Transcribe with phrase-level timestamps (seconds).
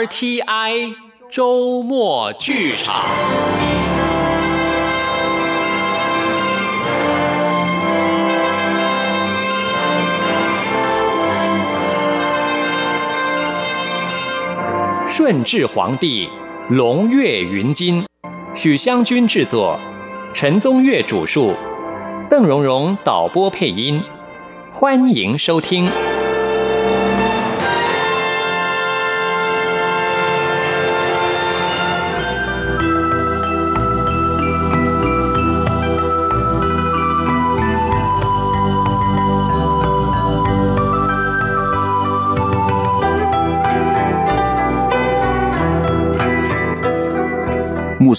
[0.00, 0.94] RTI
[1.30, 3.04] 周末剧场。
[15.06, 16.26] 顺治皇帝
[16.70, 18.06] 龙跃云津，
[18.54, 19.78] 许湘君制作，
[20.32, 21.52] 陈宗岳主述，
[22.30, 24.02] 邓荣荣导播配音，
[24.72, 25.90] 欢迎收听。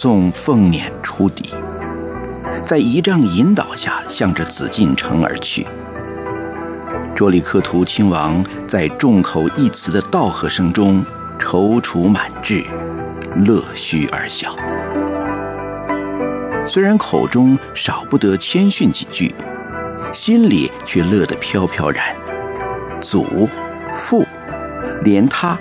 [0.03, 1.53] 送凤辇出敌，
[2.65, 5.67] 在仪仗引导下，向着紫禁城而去。
[7.15, 11.05] 卓里克图亲王在众口一词的道贺声中
[11.38, 12.63] 踌躇满志，
[13.45, 14.55] 乐须而笑。
[16.67, 19.31] 虽然口中少不得谦逊几句，
[20.11, 22.03] 心里却乐得飘飘然。
[22.99, 23.47] 祖、
[23.93, 24.25] 父，
[25.03, 25.55] 连他，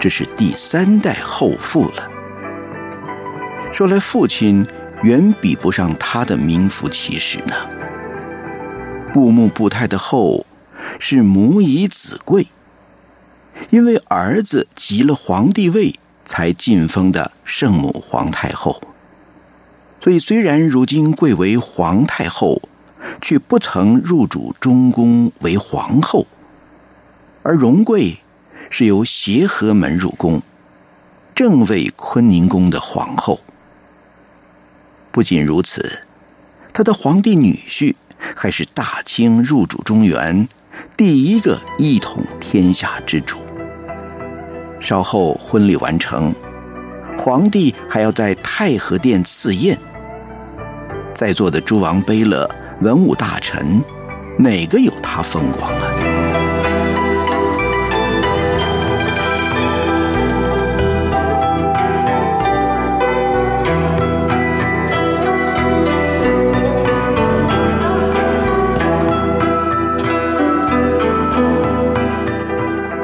[0.00, 2.15] 这是第三代后父了。
[3.76, 4.66] 说来，父亲
[5.02, 7.54] 远比不上他的名副其实呢。
[9.12, 10.46] 布木布泰的后
[10.98, 12.46] 是母以子贵，
[13.68, 18.80] 因为儿子即了皇帝位才晋封的圣母皇太后，
[20.00, 22.62] 所以虽然如今贵为皇太后，
[23.20, 26.26] 却不曾入主中宫为皇后，
[27.42, 28.20] 而荣贵
[28.70, 30.40] 是由协和门入宫，
[31.34, 33.38] 正位坤宁宫的皇后。
[35.16, 36.00] 不仅如此，
[36.74, 37.94] 他的皇帝女婿
[38.36, 40.46] 还是大清入主中原
[40.94, 43.38] 第一个一统天下之主。
[44.78, 46.34] 稍后婚礼完成，
[47.16, 49.78] 皇帝还要在太和殿赐宴。
[51.14, 52.46] 在座的诸王卑勒、
[52.82, 53.82] 文武大臣，
[54.38, 56.15] 哪个有他风光啊？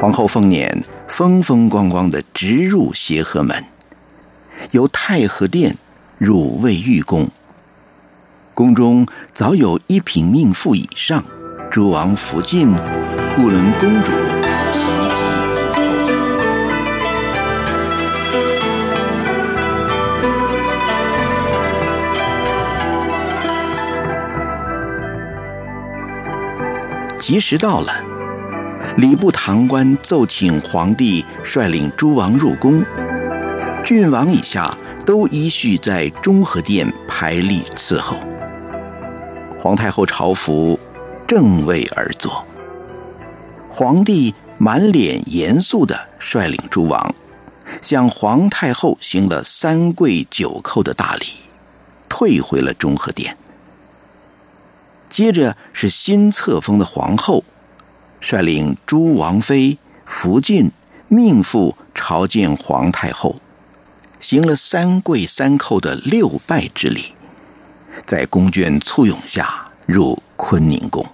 [0.03, 3.63] 皇后凤辇风风光光的直入协和门，
[4.71, 5.77] 由太和殿
[6.17, 7.29] 入卫御宫。
[8.53, 11.23] 宫中早有一品命妇以上，
[11.71, 12.75] 诸王福晋、
[13.33, 14.11] 故伦公主
[14.73, 14.77] 齐
[27.21, 28.12] 集吉时到了。
[28.97, 32.83] 礼部堂官奏请皇帝率领诸王入宫，
[33.83, 38.17] 郡王以下都依序在中和殿排立伺候。
[39.59, 40.79] 皇太后朝服
[41.27, 42.45] 正位而坐，
[43.67, 47.15] 皇帝满脸严肃地率领诸王
[47.81, 51.25] 向皇太后行了三跪九叩的大礼，
[52.07, 53.35] 退回了中和殿。
[55.09, 57.43] 接着是新册封的皇后。
[58.23, 60.71] 率领诸王妃、福晋、
[61.09, 63.35] 命妇朝见皇太后，
[64.17, 67.11] 行了三跪三叩的六拜之礼，
[68.05, 71.05] 在宫眷簇拥下入坤宁宫。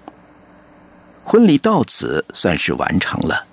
[1.24, 3.48] 婚礼到此算是完成了。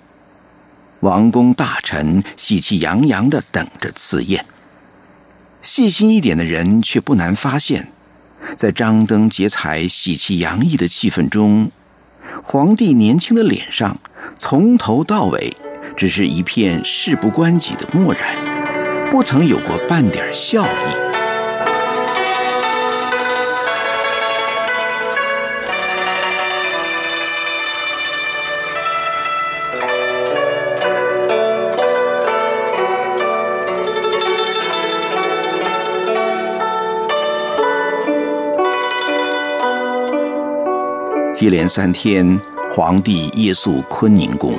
[0.99, 4.45] 王公大臣喜气洋洋的等着赐宴。
[5.63, 7.91] 细心一点的人却不难发现，
[8.55, 11.71] 在张灯结彩、喜气洋溢的气氛中。
[12.43, 13.97] 皇帝年轻的脸上，
[14.37, 15.55] 从头到尾，
[15.95, 21.06] 只是一片事不关己的漠然，不曾有过半点笑意。
[41.37, 42.41] 接连三天，
[42.71, 44.57] 皇帝夜宿坤宁宫，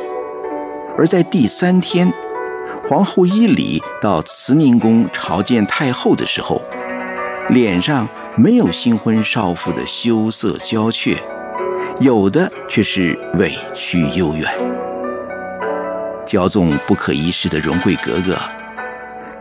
[0.96, 2.08] 而在第三天，
[2.84, 6.62] 皇后依礼到慈宁宫朝见太后的时候，
[7.48, 11.20] 脸上没有新婚少妇的羞涩娇怯，
[11.98, 14.44] 有的却是委屈幽怨。
[16.24, 18.38] 骄纵不可一世的荣贵格格，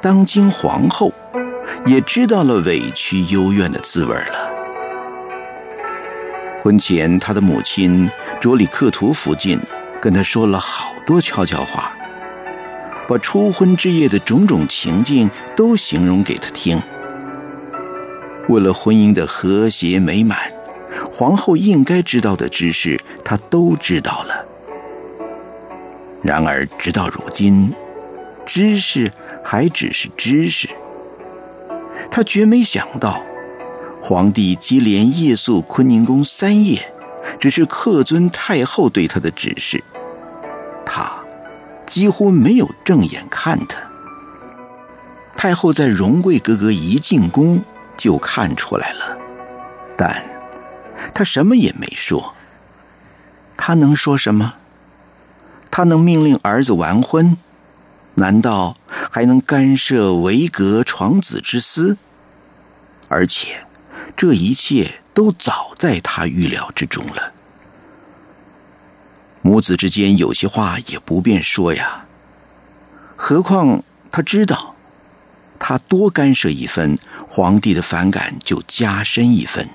[0.01, 1.13] 当今皇后，
[1.85, 4.46] 也知道了委屈幽怨的滋味了。
[6.67, 8.09] 婚前，他的母亲
[8.41, 9.57] 卓里克图福晋
[10.01, 11.93] 跟他说了好多悄悄话。
[13.07, 16.77] 把初婚之夜的种种情境都形容给他听。
[18.49, 20.37] 为了婚姻的和谐美满，
[21.09, 24.45] 皇后应该知道的知识，她都知道了。
[26.21, 27.73] 然而，直到如今，
[28.45, 29.09] 知识
[29.41, 30.67] 还只是知识。
[32.11, 33.23] 他绝没想到，
[34.01, 36.91] 皇帝接连夜宿坤宁宫三夜，
[37.39, 39.83] 只是恪遵太后对他的指示。
[40.85, 41.11] 他
[41.85, 43.77] 几乎没有正眼看他。
[45.35, 47.61] 太后在荣贵格格一进宫
[47.97, 49.17] 就看出来了，
[49.97, 50.25] 但
[51.13, 52.33] 她什么也没说。
[53.55, 54.53] 她能说什么？
[55.69, 57.37] 她能命令儿子完婚？
[58.15, 58.77] 难道
[59.11, 61.97] 还能干涉维格床子之私？
[63.09, 63.61] 而且，
[64.17, 67.31] 这一切都早在他预料之中了。
[69.43, 72.05] 母子之间有些话也不便说呀。
[73.15, 74.75] 何况他知道，
[75.59, 76.97] 他多干涉一分，
[77.29, 79.69] 皇帝的反感就加深一分。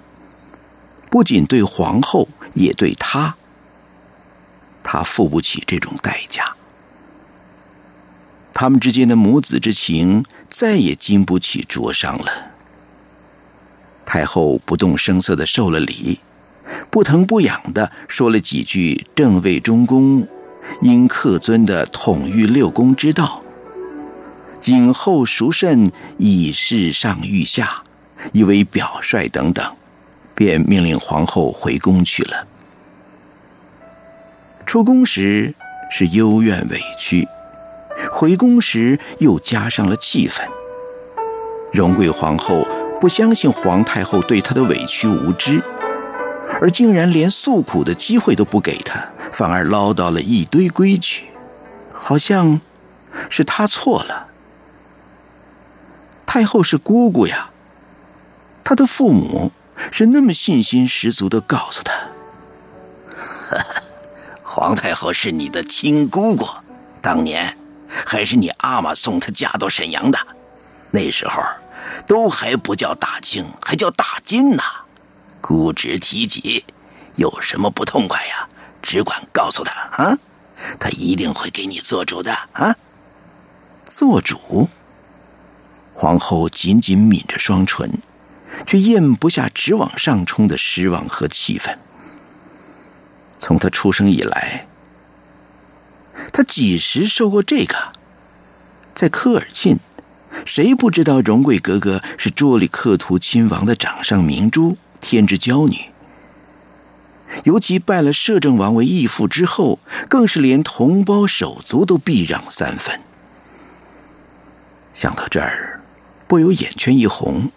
[1.08, 3.36] 不仅对皇后，也对他。
[4.82, 6.56] 他付不起这种代价。
[8.52, 12.51] 他们之间的母子之情再也经不起灼伤了。
[14.14, 16.20] 太后不动声色的受了礼，
[16.91, 20.29] 不疼不痒的说了几句正位中宫
[20.82, 23.41] 应克尊的统御六宫之道，
[24.61, 27.82] 谨后熟慎，以示上御下，
[28.35, 29.64] 以为表率等等，
[30.35, 32.47] 便命令皇后回宫去了。
[34.67, 35.55] 出宫时
[35.91, 37.26] 是幽怨委屈，
[38.11, 40.47] 回宫时又加上了气愤。
[41.73, 42.69] 荣贵皇后
[43.02, 45.60] 不相信皇太后对她的委屈无知，
[46.60, 51.25] 而竟然连诉苦的机会都不给她，反而唠叨了一堆规矩，
[51.93, 52.60] 好像
[53.28, 54.28] 是她错了。
[56.25, 57.50] 太后是姑姑呀，
[58.62, 59.50] 她的父母
[59.90, 61.93] 是那么信心十足的告诉她。
[64.46, 66.46] 皇太后是你的亲姑姑，
[67.00, 67.58] 当年
[68.06, 70.20] 还是你阿玛送她嫁到沈阳的，
[70.93, 71.43] 那时候
[72.06, 74.62] 都还不叫大清，还叫大金呢。
[75.40, 76.64] 姑侄提及，
[77.16, 78.48] 有什么不痛快呀？
[78.82, 80.18] 只管告诉他啊，
[80.80, 82.74] 他一定会给你做主的啊。
[83.86, 84.68] 做主。
[85.94, 87.92] 皇后紧紧抿着双唇，
[88.66, 91.78] 却咽不下直往上冲的失望和气愤。
[93.38, 94.66] 从他出生以来，
[96.32, 97.76] 他几时受过这个？
[98.94, 99.78] 在科尔沁，
[100.44, 105.76] 谁不知道荣贵格格是卓里克图亲王的掌上明珠、天之娇女？
[107.44, 113.00] 尤其拜了摄政王为义父之后，更是连同胞手足都避让三分。
[114.93, 115.81] 想到这儿，
[116.29, 117.50] 不由眼圈一红，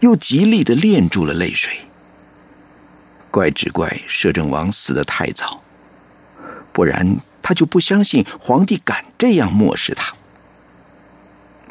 [0.00, 1.72] 又极力的敛住了泪水。
[3.30, 5.62] 怪只怪摄政王死得太早，
[6.72, 10.14] 不然他就不相信皇帝敢这样漠视他。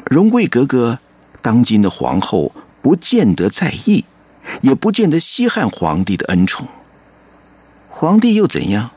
[0.08, 1.00] 荣贵格格，
[1.42, 4.06] 当今的皇后不见得在意，
[4.62, 6.66] 也不见得稀罕皇帝的恩宠。
[7.88, 8.90] 皇帝又怎样？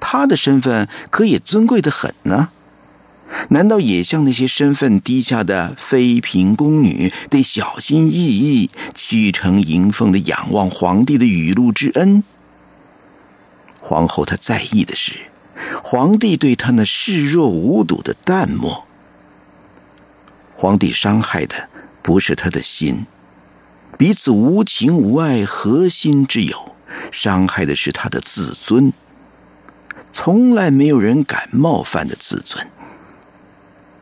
[0.00, 2.48] 他的身份可也尊贵的很呢。
[3.50, 12.24] 难道也像那些身份低下的妃嫔宫女，得小心翼翼、屈成迎奉的仰望皇帝的雨露之恩？
[13.82, 15.12] 皇后她在意的是，
[15.84, 18.86] 皇帝对她那视若无睹的淡漠。
[20.60, 21.54] 皇帝伤害的
[22.02, 23.06] 不是他的心，
[23.96, 26.74] 彼此无情无爱，何心之有？
[27.12, 28.92] 伤害的是他的自尊。
[30.12, 32.66] 从来没有人敢冒犯的自尊。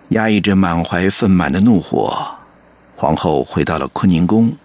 [0.09, 2.39] 压抑着满怀愤满的怒火，
[2.95, 4.57] 皇后回到了坤宁宫，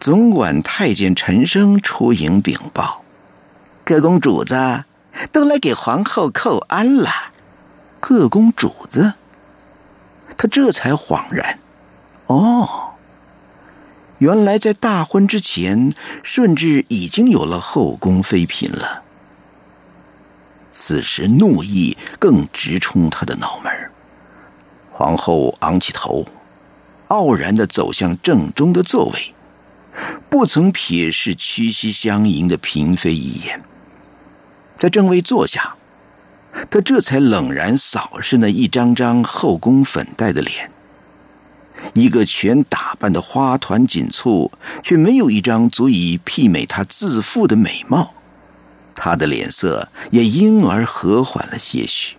[0.00, 3.04] 总管太监陈升出迎禀报
[3.84, 4.84] ：“各公主子
[5.30, 7.10] 都来给皇后叩安了。”
[8.00, 9.12] 各公主子，
[10.42, 11.60] 他这才恍然
[12.26, 12.94] ：“哦，
[14.18, 15.94] 原来在大婚之前，
[16.24, 19.04] 顺治已经有了后宫妃嫔了。”
[20.72, 23.72] 此时怒意更直冲他的脑门
[24.90, 26.26] 皇后昂起头，
[27.06, 29.32] 傲然的走向正中的座位，
[30.28, 33.62] 不曾瞥视屈膝相迎的嫔妃一眼。
[34.76, 35.76] 在正位坐下，
[36.70, 40.70] 他这才冷然扫视那一张张后宫粉黛的脸，
[41.94, 44.50] 一个全打扮的花团锦簇，
[44.82, 48.14] 却没有一张足以媲美她自负的美貌。
[48.94, 52.16] 他的脸色也因而和缓了些许。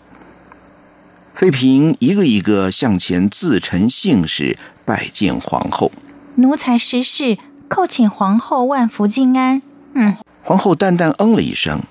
[1.33, 5.91] 妃嫔一个一个向前自陈姓氏，拜见皇后。
[6.35, 7.37] 奴才实是
[7.69, 9.61] 叩请皇后万福金安。
[9.93, 11.81] 嗯，皇后淡淡嗯了一声，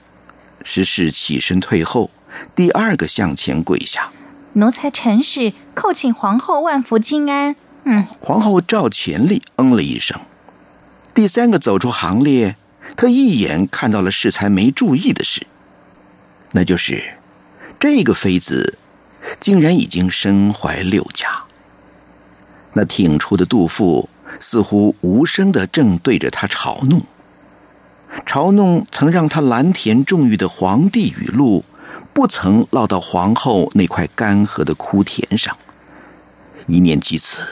[0.65, 2.11] 石氏起身退后，
[2.55, 4.11] 第二个向前跪下。
[4.55, 7.57] 奴才陈氏叩请皇后万福金安。
[7.85, 10.21] 嗯，皇后照前例嗯了一声，
[11.15, 12.57] 第三个走出行列，
[12.97, 15.47] 他一眼看到了适才没注意的事，
[16.53, 17.15] 那就是
[17.81, 18.79] 这个妃子
[19.41, 21.43] 竟然已经身怀六甲。
[22.75, 24.09] 那挺出的肚腹
[24.39, 27.03] 似乎无声的正对着他嘲弄，
[28.25, 31.65] 嘲弄曾让他蓝田种玉的皇帝雨露。
[32.13, 35.57] 不曾落到皇后那块干涸的枯田上。
[36.67, 37.43] 一念及此，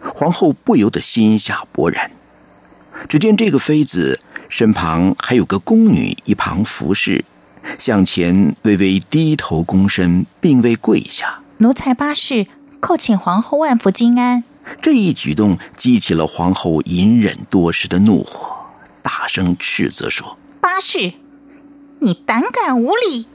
[0.00, 2.10] 皇后不由得心下勃然。
[3.08, 7.24] 只见这个妃子身旁还有个宫女一旁服侍，
[7.78, 11.40] 向前微微低头躬身，并未跪下。
[11.58, 12.46] 奴才八世
[12.80, 14.42] 叩请皇后万福金安。
[14.82, 18.66] 这一举动激起了皇后隐忍多时的怒火，
[19.02, 21.14] 大声斥责说：“八世，
[22.00, 23.26] 你胆敢无礼！”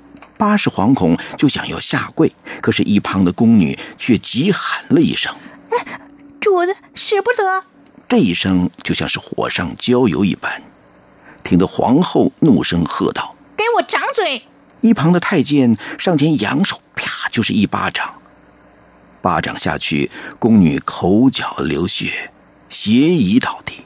[0.46, 5.34] 八十惶恐，就想要下跪，可是，一旁的宫女却急喊了一声
[6.40, 7.64] ：“主子，使不得！”
[8.08, 10.62] 这一声就像是火上浇油一般，
[11.44, 14.44] 听得皇后怒声喝道：“给我掌嘴！”
[14.82, 18.14] 一旁的太监上前扬手，啪就是一巴掌。
[19.24, 22.30] 巴掌下去，宫女口角流血，
[22.70, 23.82] 斜倚倒地，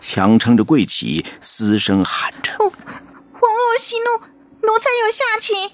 [0.00, 4.26] 强撑着跪起，嘶声喊着：“皇后息怒！”
[4.68, 5.70] 奴才有下情，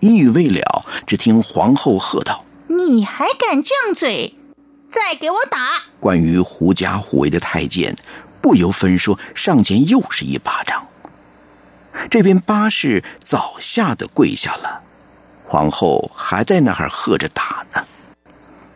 [0.00, 4.34] 一语未了，只听皇后喝道：“你还敢犟嘴？
[4.90, 7.96] 再给我打！”关于狐假虎威的太监，
[8.42, 10.86] 不由分说，上前又是一巴掌。
[12.10, 14.82] 这边八士早吓得跪下了，
[15.46, 17.82] 皇后还在那儿喝着打呢。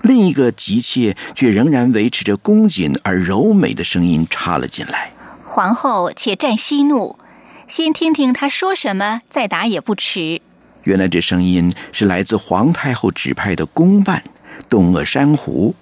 [0.01, 5.13] 另一个急切却仍然维持着恭谨而柔美的声音插了进来
[5.45, 7.17] ：“皇后，且暂息怒。”
[7.75, 10.43] 先听听他说什么，再打也不迟。
[10.83, 14.23] 原来这声音是来自皇太后指派的公办
[14.69, 15.75] 东阿珊瑚。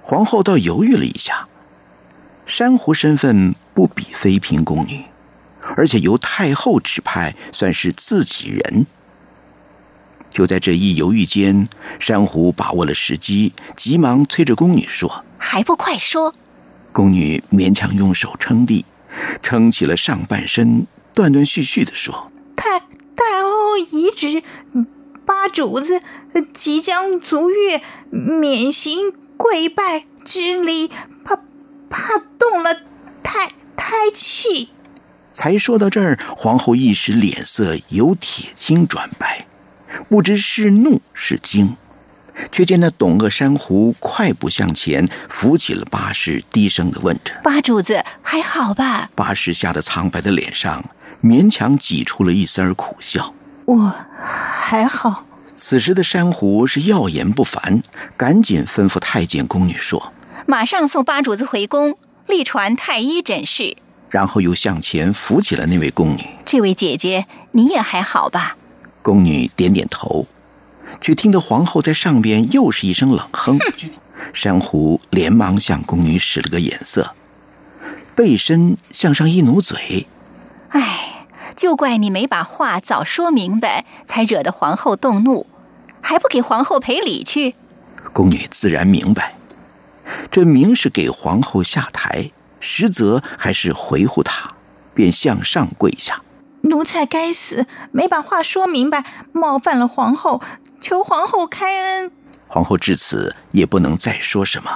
[0.00, 1.48] 皇后倒犹豫了一下，
[2.46, 5.04] 珊瑚身份不比妃嫔宫女，
[5.76, 8.86] 而且由太后指派，算是自己人。
[10.30, 11.66] 就在这一犹豫间，
[11.98, 16.32] 珊瑚把握了时机，急忙催着宫女说：“还不快说！”
[16.94, 18.84] 宫女勉强用手撑地。
[19.42, 24.42] 撑起了上半身，断断续续的说：“太太后遗旨，
[25.24, 26.02] 八主子
[26.52, 30.90] 即将足月，免行跪拜之礼，
[31.24, 31.36] 怕
[31.88, 32.74] 怕动了
[33.22, 34.70] 胎胎气。”
[35.34, 39.46] 才说到这儿，皇后一时脸色由铁青转白，
[40.08, 41.76] 不知是怒是惊。
[42.50, 50.84] 却见那董鄂珊瑚快步向前，扶起了八世，低声的问着：“八主子还好吧？”八世吓得苍白的脸上
[51.22, 53.32] 勉强挤出了一丝苦笑
[53.66, 55.24] ：“我还好。”
[55.56, 57.80] 此时的珊瑚是耀眼不凡，
[58.16, 60.12] 赶紧吩咐太监宫女说
[60.46, 63.76] ：“马上送八主子回宫，立传太医诊视。”
[64.10, 68.56] 然后又向前扶起了那位宫女：“这位姐姐，你也还好吧？”
[69.00, 70.26] 宫女点点头。
[71.00, 73.58] 却听得皇后在上边又是一声冷哼，
[74.32, 77.12] 珊瑚连忙向宫女使了个眼色，
[78.16, 80.06] 背身向上一努嘴
[80.70, 85.46] ：“哎，就怪你没把话早说明白，才惹得皇后动怒，
[86.00, 87.54] 还不给皇后赔礼去。”
[88.12, 89.34] 宫女自然明白，
[90.30, 94.50] 这明是给皇后下台，实则还是回护她，
[94.94, 96.22] 便向上跪下
[96.62, 100.40] ：“奴才该死，没把话说明白，冒犯了皇后。”
[100.84, 102.12] 求皇后开恩。
[102.46, 104.70] 皇后至此也不能再说什么，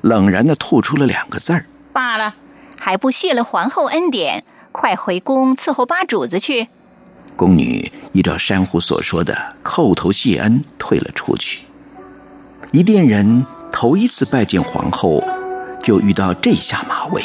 [0.00, 2.34] 冷然的吐出了两个字儿：“罢了，
[2.80, 6.66] 还不谢了皇后恩典，快回宫伺候八主子去。”
[7.36, 11.60] 宫女依照珊瑚所说的叩头谢恩，退了出去。
[12.72, 15.22] 一店人头一次拜见皇后，
[15.80, 17.22] 就遇到这下马威，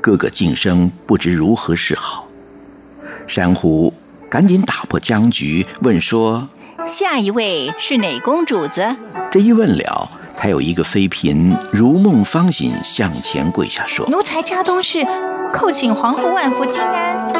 [0.00, 2.28] 个个噤声，不知如何是好。
[3.26, 3.92] 珊瑚
[4.30, 6.46] 赶紧打破僵局，问说。
[6.86, 8.94] 下一位是哪公主子？
[9.32, 15.04] 这一问了，才有一个妃嫔如梦方醒，向前跪下说：“奴才家东氏
[15.52, 17.32] 叩请皇后万福金安。”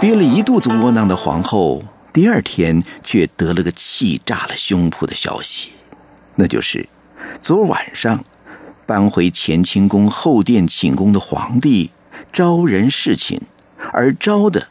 [0.00, 1.80] 憋了一肚子窝囊的皇后。
[2.14, 5.72] 第二天却得了个气炸了胸脯的消息，
[6.36, 6.88] 那就是
[7.42, 8.24] 昨晚上
[8.86, 11.90] 搬回乾清宫后殿寝宫的皇帝
[12.32, 13.40] 招人侍寝，
[13.92, 14.68] 而招的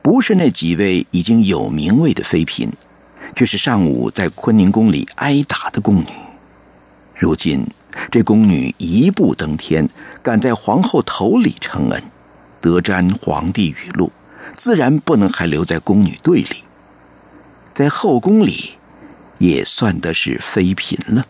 [0.00, 2.70] 不是那几位已经有名位的妃嫔，
[3.36, 6.06] 却是上午在坤宁宫里挨打的宫女。
[7.14, 7.66] 如今
[8.10, 9.86] 这宫女一步登天，
[10.22, 12.02] 敢在皇后头里承恩，
[12.62, 14.10] 得沾皇帝雨露，
[14.54, 16.62] 自然不能还留在宫女队里，
[17.78, 18.72] 在后宫里。
[19.38, 21.24] 也算得是妃嫔了。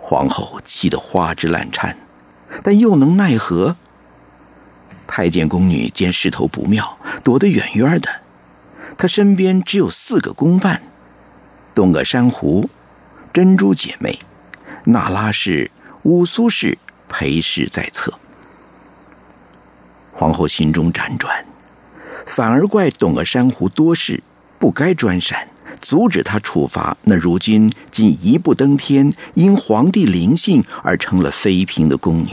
[0.00, 1.98] 皇后气得花枝乱颤，
[2.62, 3.76] 但又能奈何？
[5.06, 8.08] 太监宫女见势头不妙，躲得远远的。
[8.96, 10.80] 她身边只有四个宫伴：
[11.74, 12.70] 东个珊瑚、
[13.34, 14.18] 珍珠姐妹、
[14.84, 15.70] 那拉氏、
[16.04, 18.14] 乌苏氏陪侍在侧。
[20.14, 21.44] 皇后心中辗转，
[22.26, 24.22] 反而怪董个珊瑚多事，
[24.58, 25.48] 不该专擅。
[25.80, 32.30] 阻止他处罚那如今竟一步登天，因皇帝临幸而成了妃嫔的宫女。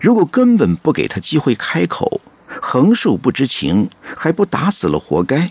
[0.00, 5.50] 如果根本不给他机会开口，横竖不知情，还不打死了活该。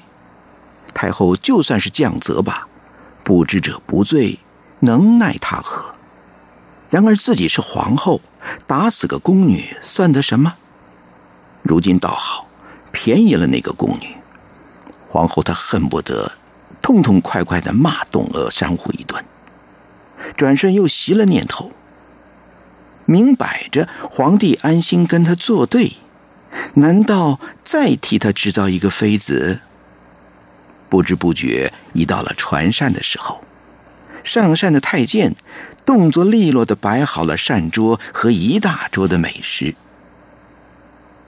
[0.93, 2.67] 太后就算是降责吧，
[3.23, 4.39] 不知者不罪，
[4.79, 5.93] 能奈他何？
[6.89, 8.21] 然而自己是皇后，
[8.65, 10.55] 打死个宫女算得什么？
[11.61, 12.47] 如今倒好，
[12.91, 14.15] 便宜了那个宫女。
[15.07, 16.33] 皇后她恨不得。
[16.81, 19.21] 痛痛快快的骂董鄂珊瑚一顿，
[20.37, 21.71] 转身又袭了念头。
[23.05, 25.97] 明摆着皇帝安心跟他作对，
[26.75, 29.59] 难道再替他制造一个妃子？
[30.87, 33.43] 不知不觉已到了传膳的时候，
[34.23, 35.35] 上膳的太监
[35.85, 39.75] 动作利落的摆好了膳桌和一大桌的美食。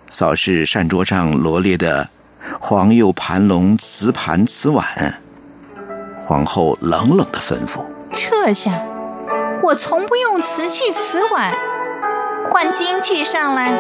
[0.10, 2.10] 扫视膳桌上罗列的
[2.60, 4.86] 黄釉盘龙、瓷盘、瓷碗。
[6.26, 7.82] 皇后冷冷的吩咐
[8.14, 8.80] ：“撤下！
[9.64, 11.54] 我从不用瓷器瓷碗，
[12.50, 13.74] 换金器上来。”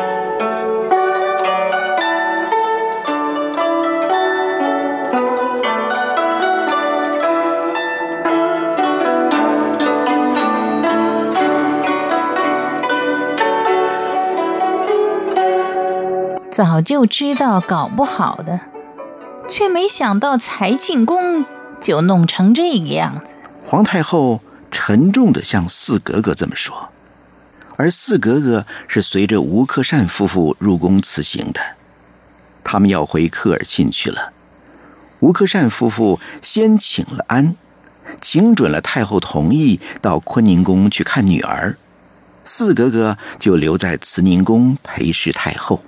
[16.60, 18.60] 早就知道搞不好的，
[19.50, 21.46] 却没想到才进宫。
[21.80, 23.36] 就弄成这个样子。
[23.64, 26.90] 皇太后沉重的向四格格这么说，
[27.78, 31.62] 而四格格是随着吴克善夫妇入宫辞行的，
[32.62, 34.34] 他们要回科尔沁去了。
[35.22, 37.56] 吴克善夫妇先请了安，
[38.20, 41.78] 请准了太后同意到坤宁宫去看女儿，
[42.44, 45.82] 四格格就留在慈宁宫陪侍太后。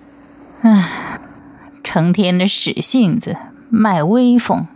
[0.63, 1.19] 唉，
[1.84, 3.36] 成天的使性子，
[3.69, 4.67] 卖威风。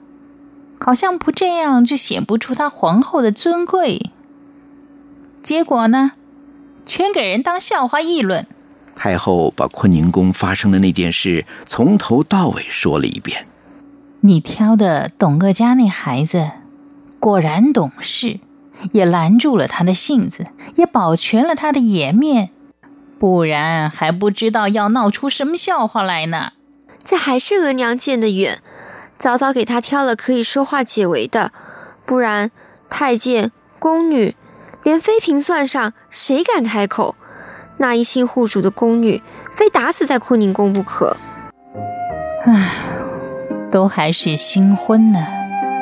[0.80, 4.12] 好像不这样就显不出她皇后的尊贵。
[5.41, 6.13] 结果呢，
[6.86, 8.48] 全给人当笑话议论。
[8.95, 13.45] 太后把坤宁宫发生的那件事从头到尾说了一遍。
[14.21, 16.50] 你挑的董鄂家那孩子，
[17.19, 18.39] 果然懂事，
[18.91, 22.50] 也拦住了他的性子，也保全了他的颜面，
[23.17, 26.51] 不然还不知道要闹出什么笑话来呢。
[27.04, 28.60] 这还是额娘见得远。
[29.17, 31.51] 早早给他挑了可以说话解围的，
[32.06, 32.51] 不然
[32.89, 34.36] 太监、宫女，
[34.84, 37.15] 连妃嫔算上，谁敢开口？
[37.78, 41.17] 那一心护主的宫女，非打死在坤宁宫不可。
[42.45, 42.73] 唉，
[43.71, 45.25] 都还是新婚呢，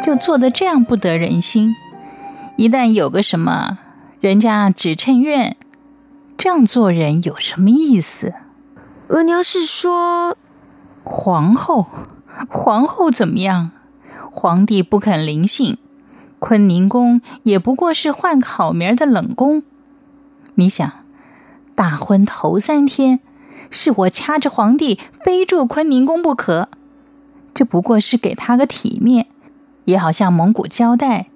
[0.04, 1.74] 就做得这样不得人心。
[2.56, 3.80] 一旦有个什么，
[4.20, 5.58] 人家只趁怨，
[6.44, 8.34] 这样做人有什么意思？
[9.08, 10.36] 额娘是说，
[11.02, 11.88] 皇后。
[12.50, 13.72] 皇后怎么样？
[14.30, 15.78] 皇帝不肯临幸，
[16.40, 19.64] 坤宁宫也不过是换个好名的冷宫。
[20.56, 20.92] 你想，
[21.76, 23.22] 大婚头三天，
[23.70, 26.68] 是我掐着皇帝非住坤宁宫不可，
[27.54, 29.28] 这不过是给他个体面，
[29.86, 31.28] 也好向蒙古交代。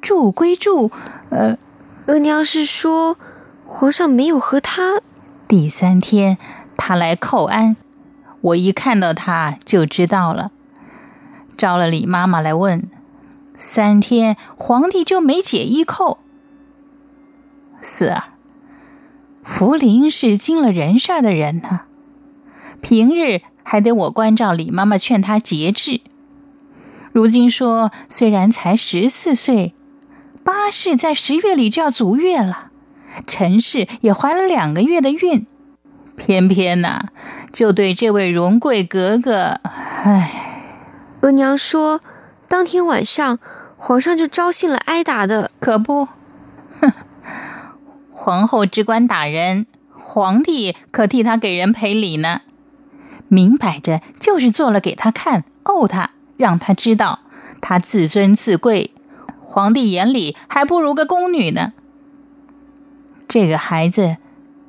[0.00, 0.90] 住归住，
[1.30, 1.56] 呃，
[2.08, 3.16] 额娘是说，
[3.74, 5.00] 皇上没有和他。
[5.48, 6.36] 第三天，
[6.76, 7.74] 他来叩安。
[8.42, 10.52] 我一看到他就知道了，
[11.56, 12.90] 招了李妈妈来问，
[13.56, 16.18] 三天皇帝就没解衣扣。
[17.80, 18.24] 四儿，
[19.42, 21.80] 福临是经了人事的人呢，
[22.82, 26.02] 平日还得我关照李妈妈劝他节制，
[27.10, 29.74] 如今说虽然才十四岁，
[30.44, 32.68] 八氏在十月里就要足月了，
[33.26, 35.46] 陈氏也怀了两个月的孕。
[36.16, 37.08] 偏偏呐，
[37.50, 39.60] 就对这位荣贵格格，
[40.04, 40.30] 唉。
[41.22, 42.00] 额娘说，
[42.48, 43.38] 当天晚上
[43.76, 45.50] 皇上就招信了挨打的。
[45.58, 46.08] 可不，
[46.80, 46.92] 哼！
[48.10, 52.42] 皇后只管打人，皇帝可替他给人赔礼呢。
[53.28, 57.20] 明摆着就是做了给他看，怄他，让他知道
[57.60, 58.92] 他自尊自贵，
[59.40, 61.72] 皇帝眼里还不如个宫女呢。
[63.32, 64.18] 这个孩子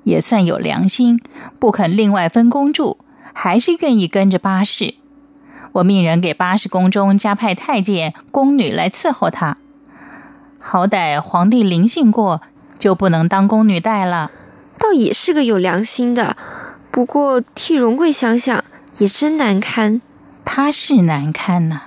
[0.06, 1.19] 也算有良心，
[1.60, 2.97] 不肯另外分宫住，
[3.34, 4.95] 还是愿意跟着八世。
[5.73, 9.58] 我命人给八世宫中加派太监、宫女来伺候他。
[10.62, 12.41] 好歹皇帝临幸过，
[12.80, 14.32] 就不能当宫女带了。
[14.80, 16.38] 倒也是个有良心的，
[16.89, 18.63] 不过替荣贵想想
[18.99, 20.02] 也真难堪。
[20.45, 21.82] 他是难堪呐，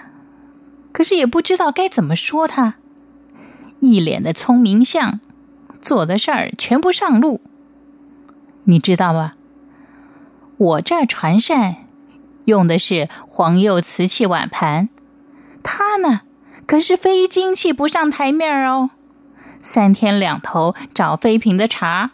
[0.92, 2.74] 可是也不知道该怎么说他。
[3.80, 5.20] 一脸的聪明相。
[5.86, 7.40] 做的事儿全部上路，
[8.64, 9.34] 你知道吧？
[10.56, 11.76] 我这儿传膳
[12.44, 14.88] 用的是黄釉瓷器碗盘，
[15.62, 16.22] 他呢
[16.66, 18.90] 可是非金器不上台面哦。
[19.62, 22.10] 三天两头找妃嫔的茬，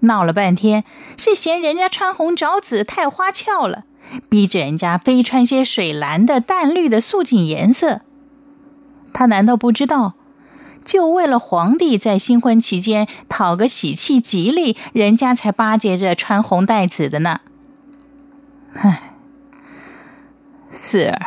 [0.00, 0.84] 闹了半天
[1.16, 3.84] 是嫌人家穿红找紫太花俏了，
[4.28, 8.02] 逼着人家非穿些水蓝的、淡绿的素净颜色。
[9.14, 10.12] 他难道不知道？
[10.88, 17.40] 就为了皇帝在新婚期间讨个喜气吉利，人家才巴结着穿红戴紫的呢。
[18.72, 19.12] 唉，
[20.70, 21.20] 四儿，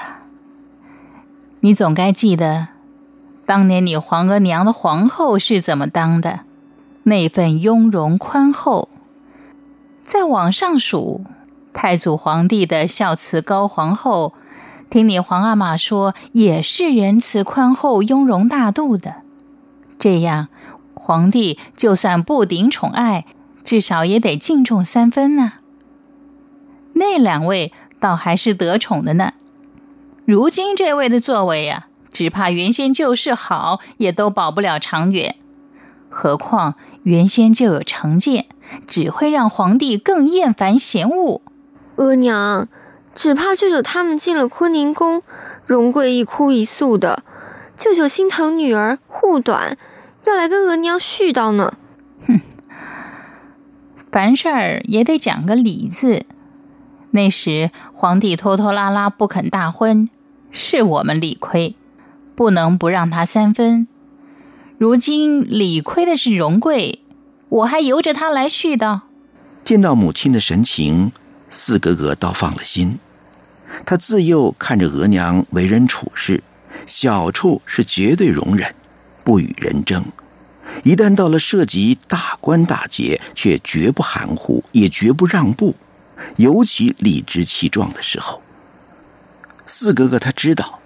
[1.60, 2.70] 你总该记得，
[3.46, 6.40] 当年你皇额娘的皇后是怎么当的，
[7.04, 8.90] 那份雍容宽厚。
[10.02, 11.24] 再往上数，
[11.72, 14.34] 太祖皇帝的孝慈高皇后，
[14.90, 19.21] 听你皇阿玛说，也是仁慈宽厚、雍容大度的。
[20.02, 20.48] 这样，
[20.96, 23.24] 皇帝就算不顶宠爱，
[23.64, 25.54] 至少也得敬重三分呢。
[26.94, 29.34] 那两位倒还是得宠的呢。
[30.26, 35.36] 如今这位的作为呀，只怕原先就是好，也都保不了长远。
[36.10, 38.48] 何况原先就有成见，
[38.88, 41.42] 只会让皇帝更厌烦嫌恶。
[41.98, 42.68] 额娘，
[43.14, 45.22] 只怕舅舅他们进了坤宁宫，
[45.68, 47.24] 荣贵一哭一诉的。
[47.82, 49.76] 舅舅心疼女儿护短，
[50.28, 51.74] 要来跟额娘絮叨呢。
[52.28, 52.40] 哼，
[54.12, 56.28] 凡事儿也得讲个理字。
[57.10, 60.08] 那时皇帝拖拖拉拉不肯大婚，
[60.52, 61.76] 是我们理亏，
[62.36, 63.88] 不能不让他三分。
[64.78, 67.02] 如今理亏的是荣贵，
[67.50, 69.02] 我还由着他来絮叨。
[69.64, 71.12] 见到母亲的神情，
[71.50, 73.00] 四格格倒放了心。
[73.88, 76.44] 他自幼看着额娘为人处事。
[76.86, 78.74] 小处是绝对容忍，
[79.24, 80.02] 不与人争；
[80.84, 85.76] 一旦到了涉及大关大节，却绝不含糊，也绝不让步。
[86.38, 88.42] 尤其理直气壮的时候，
[89.66, 90.80] 四哥哥他知道，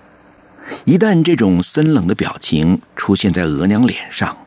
[0.86, 4.38] 一旦这种森冷的表情出现在额娘脸上，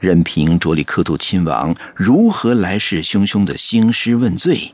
[0.00, 4.72] 任凭卓里克图亲王如何来势汹汹的兴师问罪，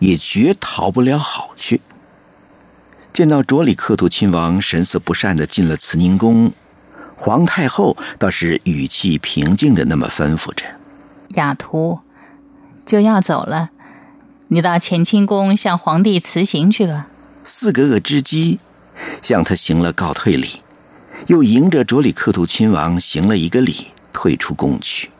[0.00, 1.80] 也绝逃不了好去。
[3.12, 6.50] 见到卓里克图亲王神色不善的进了慈宁宫，
[7.14, 10.64] 皇太后倒是语气平静的那么吩咐着
[11.36, 12.00] ：“雅图
[12.86, 13.68] 就要走了，
[14.48, 17.06] 你到乾清宫向皇帝辞行去吧。”
[17.44, 18.58] 四格格之机，
[19.20, 20.60] 向他行了告退礼，
[21.26, 25.10] 又迎着卓里克图亲王行了一个礼，退出宫去。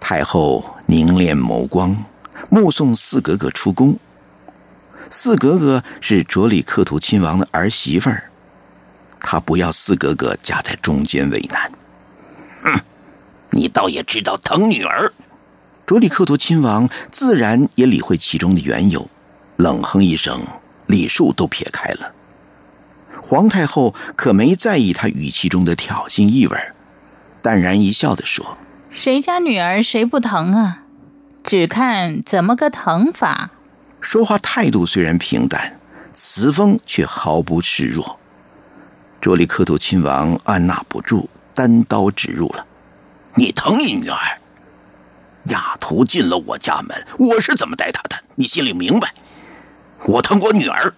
[0.00, 2.02] 太后凝练眸光，
[2.48, 3.98] 目送四格格出宫。
[5.10, 8.22] 四格格是卓里克图亲王的儿媳妇儿，
[9.20, 11.70] 他不要四格格夹在中间为难。
[12.62, 12.80] 哼，
[13.50, 15.12] 你倒也知道疼女儿。
[15.84, 19.10] 卓里克图亲王自然也理会其中的缘由，
[19.56, 20.40] 冷哼一声，
[20.86, 22.12] 礼数都撇开了。
[23.20, 26.56] 皇太后可没在意他语气中的挑衅意味，
[27.42, 28.56] 淡然一笑的说
[28.92, 30.84] ：“谁家女儿谁不疼啊？
[31.42, 33.50] 只看怎么个疼法。”
[34.00, 35.78] 说话态度虽然平淡，
[36.14, 38.18] 词风却毫不示弱。
[39.20, 42.64] 卓里克图亲王按捺不住，单刀直入了
[43.36, 44.18] ：“你疼你女儿？
[45.44, 48.16] 雅图进了我家门，我是怎么待她的？
[48.36, 49.12] 你心里明白。
[50.06, 50.94] 我疼我女儿，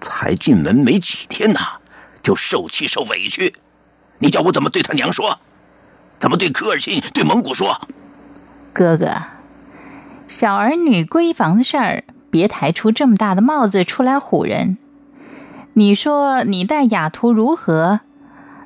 [0.00, 1.60] 才进门没几天呢，
[2.22, 3.54] 就受气受委屈。
[4.18, 5.38] 你叫我怎么对他娘说？
[6.18, 7.78] 怎么对科尔沁、对蒙古说？
[8.72, 9.14] 哥哥，
[10.26, 12.04] 小儿女闺房的事儿。”
[12.38, 14.78] 别抬出这么大的帽子出来唬人！
[15.72, 17.98] 你说你待雅图如何？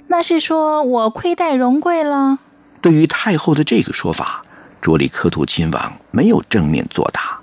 [0.09, 2.39] 那是说我亏待荣贵了。
[2.83, 4.45] 对于太后的这个说法，
[4.83, 7.41] 卓里克图亲王没有正面作答，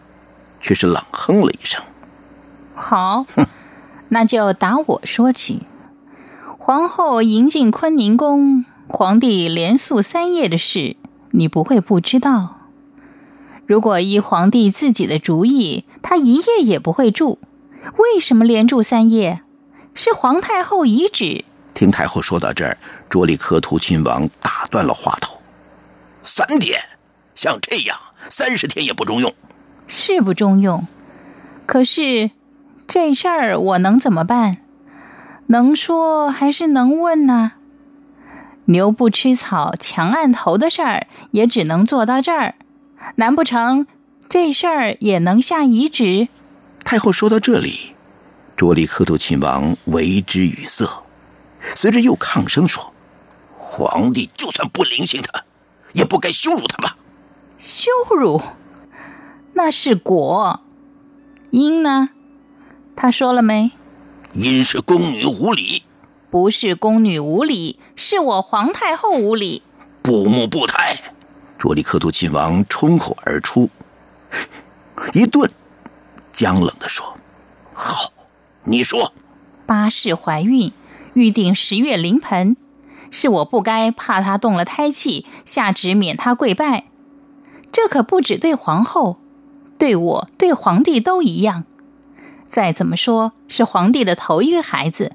[0.62, 1.82] 却是冷哼了一声
[2.78, 3.26] ：“好，
[4.10, 5.64] 那就打我说起。
[6.60, 10.96] 皇后迎进坤宁宫，皇帝连宿三夜的事，
[11.32, 12.59] 你不会不知道。
[13.70, 17.38] 如果依皇帝自己的主意，他一夜也不会住。
[17.98, 19.42] 为什么连住三夜？
[19.94, 21.46] 是皇太后遗旨。
[21.76, 22.76] 听太后说到这儿，
[23.12, 25.38] 卓里科图亲王打断了话头
[26.26, 26.80] ：“三天，
[27.36, 29.32] 像这样三十天也不中用。
[29.88, 30.88] 是不中用，
[31.68, 32.32] 可是
[32.88, 34.58] 这事儿我能怎么办？
[35.46, 37.52] 能说还是能问呢？
[38.66, 42.56] 牛不吃草强按头的事儿，也只能做到这儿。”
[43.16, 43.88] 难不成
[44.28, 46.28] 这事儿也能下遗旨？
[46.84, 47.94] 太后说到这里，
[48.56, 50.88] 卓里克图亲王为之语塞，
[51.76, 52.94] 随着又抗声说
[53.58, 55.44] ：“皇帝就算不临幸他，
[55.94, 56.98] 也不该羞辱他吧？”
[57.60, 58.42] 羞辱？
[59.54, 60.62] 那是果。
[61.52, 62.10] 因呢？
[62.96, 63.72] 他说了没？
[64.34, 65.84] 因是宫女无礼。
[66.32, 69.64] 不是宫女无礼，是我皇太后无礼。
[70.04, 71.02] 不穆不胎。
[71.60, 73.70] 卓里克图亲王冲口而出，
[75.14, 75.52] 一顿，
[76.32, 77.06] 僵冷地说
[77.76, 78.14] ：“好，
[78.64, 79.12] 你说，
[79.66, 80.72] 八氏怀孕，
[81.16, 82.56] 预定十月临盆，
[83.12, 86.86] 是我不该怕她动了胎气，下旨免她跪拜。
[87.74, 89.20] 这可不止对皇后，
[89.78, 91.66] 对我，对皇帝都一样。
[92.48, 95.12] 再怎么说，是皇帝的头一个孩子，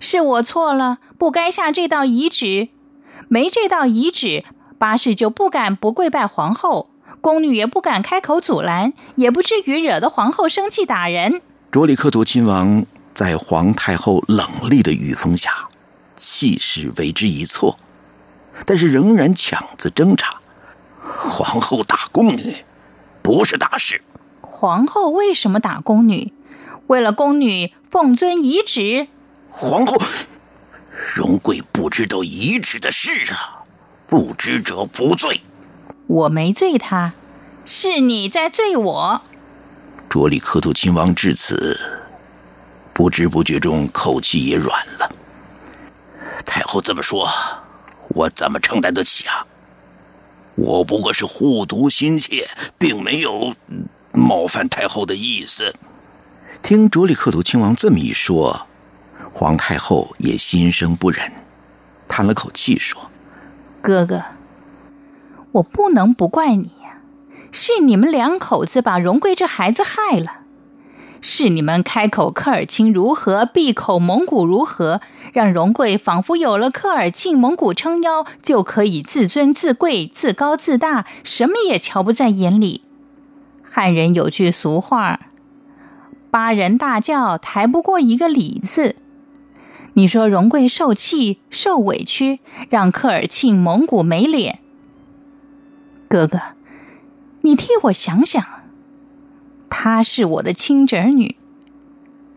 [0.00, 2.70] 是我错了，不该下这道遗旨，
[3.28, 4.44] 没这道遗旨。”
[4.78, 6.88] 八世就不敢不跪拜皇后，
[7.20, 11.42] 宫女也不敢开口阻拦，也不至于惹得皇后生气打人。
[11.70, 15.68] 卓里克图亲王在皇太后冷厉的语风下，
[16.16, 17.76] 气势为之一挫，
[18.64, 20.26] 但是仍然强自挣扎。
[21.00, 22.56] 皇后打宫女，
[23.22, 24.00] 不是大事。
[24.40, 26.32] 皇后为什么打宫女？
[26.86, 29.08] 为了宫女奉遵遗旨。
[29.50, 29.96] 皇后，
[31.16, 33.57] 荣贵不知道遗旨的事啊。
[34.08, 35.42] 不知者不罪，
[36.06, 37.12] 我没罪他，
[37.66, 39.20] 是你在罪我。
[40.08, 41.78] 卓里克图亲王至此，
[42.94, 45.12] 不知不觉中口气也软了。
[46.46, 47.28] 太后这么说，
[48.08, 49.44] 我怎么承担得起啊？
[50.56, 53.54] 我不过是护犊心切，并没有
[54.14, 55.74] 冒犯太后的意思。
[56.62, 58.66] 听卓里克图亲王这么一说，
[59.34, 61.30] 皇太后也心生不忍，
[62.08, 63.07] 叹了口气说。
[63.80, 64.22] 哥哥，
[65.52, 67.00] 我不能不怪你呀，
[67.52, 70.40] 是你们两口子把荣贵这孩子害了，
[71.20, 75.00] 是你们开口科尔沁如何，闭口蒙古如何，
[75.32, 82.82] 让荣贵仿佛有了科尔沁蒙古撑腰，就可以自尊自贵、自高自大，什么也瞧不在眼里。
[83.62, 85.20] 汉人有句俗话
[86.30, 88.96] ：“八人大轿抬不过一个李字。”
[89.94, 94.60] 你说荣贵受气、受委屈，让科尔沁蒙古没脸。
[96.08, 96.40] 哥哥，
[97.42, 98.44] 你替我想想，
[99.68, 101.36] 她是我的亲侄女，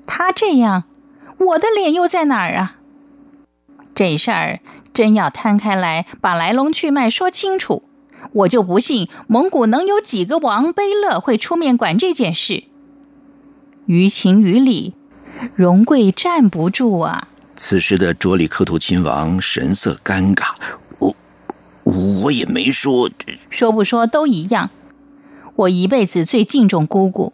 [0.05, 0.85] 她这样，
[1.37, 2.77] 我的脸又在哪儿啊？
[3.93, 4.59] 这事儿
[4.93, 7.83] 真要摊开来，把来龙去脉说清楚，
[8.33, 12.63] 我就不信蒙古能有几个王贝勒会出面管这件事。
[13.85, 14.95] 于情于理，
[15.55, 17.27] 荣贵站不住啊。
[17.63, 20.55] 此时的卓里克图亲王神色尴尬，
[20.97, 21.15] 我
[22.23, 23.07] 我也没说，
[23.51, 24.71] 说不说都一样。
[25.55, 27.33] 我一辈子最敬重姑姑，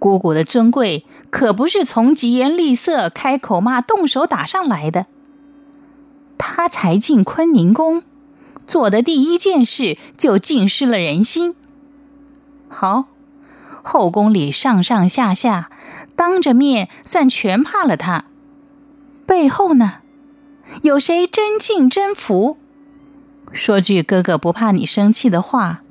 [0.00, 5.06] 姑姑的尊贵可不是从疾言厉色、开口骂、动手打上来的。
[6.36, 8.02] 她才进坤宁宫，
[8.66, 11.54] 做的第一件事就浸湿了人心。
[12.68, 13.04] 好，
[13.80, 15.70] 后宫里上上下下，
[16.16, 18.24] 当着面算全怕了她。
[19.30, 19.98] 背后呢，
[20.82, 22.58] 有谁真敬真服？
[23.52, 25.82] 说句哥哥不怕你生气的话，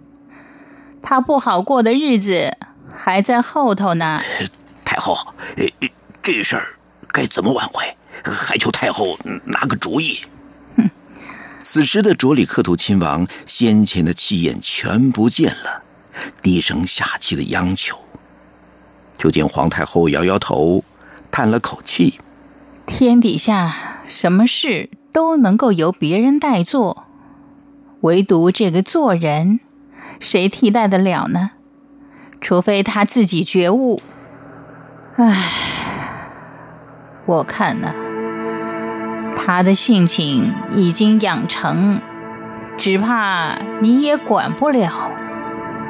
[1.02, 2.58] 他不好过的日子
[2.93, 4.21] 还在后头呢。
[4.84, 5.15] 太后，
[6.21, 6.75] 这事儿
[7.13, 7.95] 该怎么挽回？
[8.25, 10.19] 还求太后拿个主意。
[10.75, 10.89] 哼！
[11.62, 15.84] 此时的卓里克图亲王先前的气焰全不见了，
[16.43, 17.97] 低声下气的央求。
[19.17, 20.84] 就见皇太后摇摇头，
[21.32, 22.19] 叹了口气。
[22.91, 27.06] 天底下什么事都能够由别人代做，
[28.02, 29.60] 唯独这个做人，
[30.19, 31.52] 谁替代得了呢？
[32.41, 34.02] 除非他自己觉悟。
[35.17, 35.52] 唉，
[37.28, 37.93] 我看呢，
[39.38, 42.02] 他的性情已经养成，
[42.75, 45.12] 只怕你也管不了，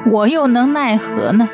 [0.05, 1.47] 我又能奈何呢？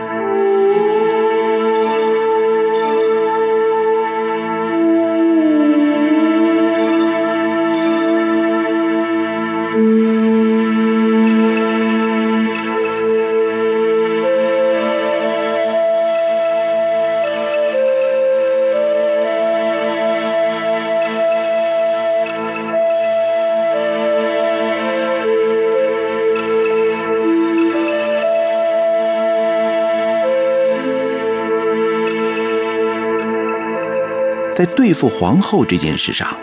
[34.86, 36.38] 对付皇后这件事上，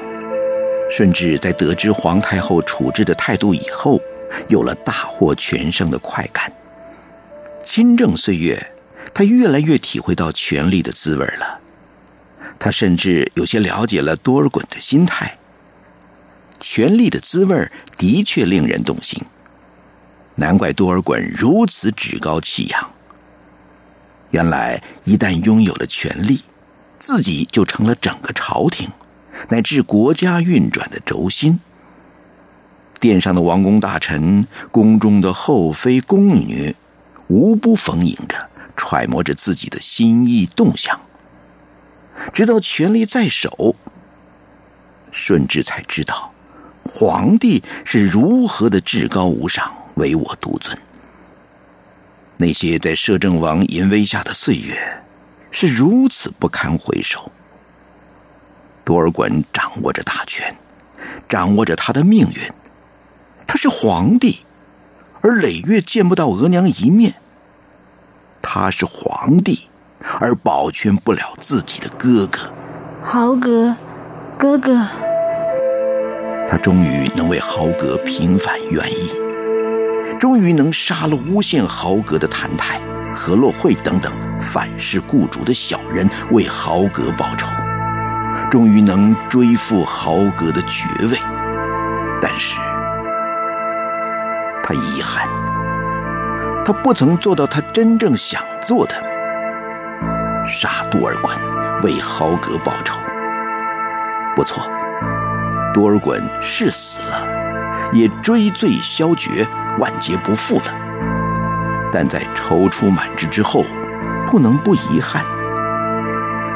[0.90, 4.00] 顺治在得知皇太后处置的态度以后，
[4.48, 6.52] 有了大获全胜的快感。
[7.64, 8.72] 亲政岁月，
[9.14, 11.60] 他越来越体会到权力的滋味了。
[12.58, 15.38] 他甚至有些了解了多尔衮的心态。
[16.58, 19.22] 权力的滋味的确令人动心，
[20.34, 22.90] 难怪多尔衮如此趾高气扬。
[24.32, 26.42] 原来，一旦拥有了权力，
[27.02, 28.88] 自己就成了整个朝廷
[29.48, 31.58] 乃至国家运转的轴心。
[33.00, 36.76] 殿上的王公大臣、宫中的后妃宫女，
[37.26, 41.00] 无不逢迎着，揣摩着自己的心意动向。
[42.32, 43.74] 直到权力在手，
[45.10, 46.32] 顺治才知道。
[46.84, 50.78] 皇帝是如何的至高无上、唯我独尊？
[52.38, 55.02] 那些在摄政王淫威下的岁月，
[55.52, 57.30] 是如此不堪回首。
[58.84, 60.56] 多尔衮掌握着大权，
[61.28, 62.50] 掌握着他的命运。
[63.46, 64.40] 他是皇帝，
[65.20, 67.14] 而累月见不到额娘一面。
[68.40, 69.68] 他是皇帝，
[70.18, 72.50] 而保全不了自己的哥哥。
[73.04, 73.76] 豪格，
[74.36, 74.88] 哥哥。
[76.48, 79.10] 他终于能为豪格平反冤意，
[80.22, 82.80] 终于能杀了诬陷豪格的谭泰、
[83.12, 87.48] 何洛慧等等反噬雇主的小人，为豪格报仇，
[88.48, 91.18] 终于能追复豪格的爵位。
[92.20, 92.56] 但是，
[94.62, 95.26] 他遗憾，
[96.64, 98.94] 他不曾做到他真正想做的——
[100.46, 101.32] 杀多尔衮，
[101.82, 102.96] 为豪格报仇。
[104.36, 104.62] 不错。
[105.74, 107.26] 多尔衮是死了，
[107.92, 110.66] 也追罪消绝，万劫不复了。
[111.92, 113.64] 但在踌躇满志之后，
[114.26, 115.24] 不能不遗憾。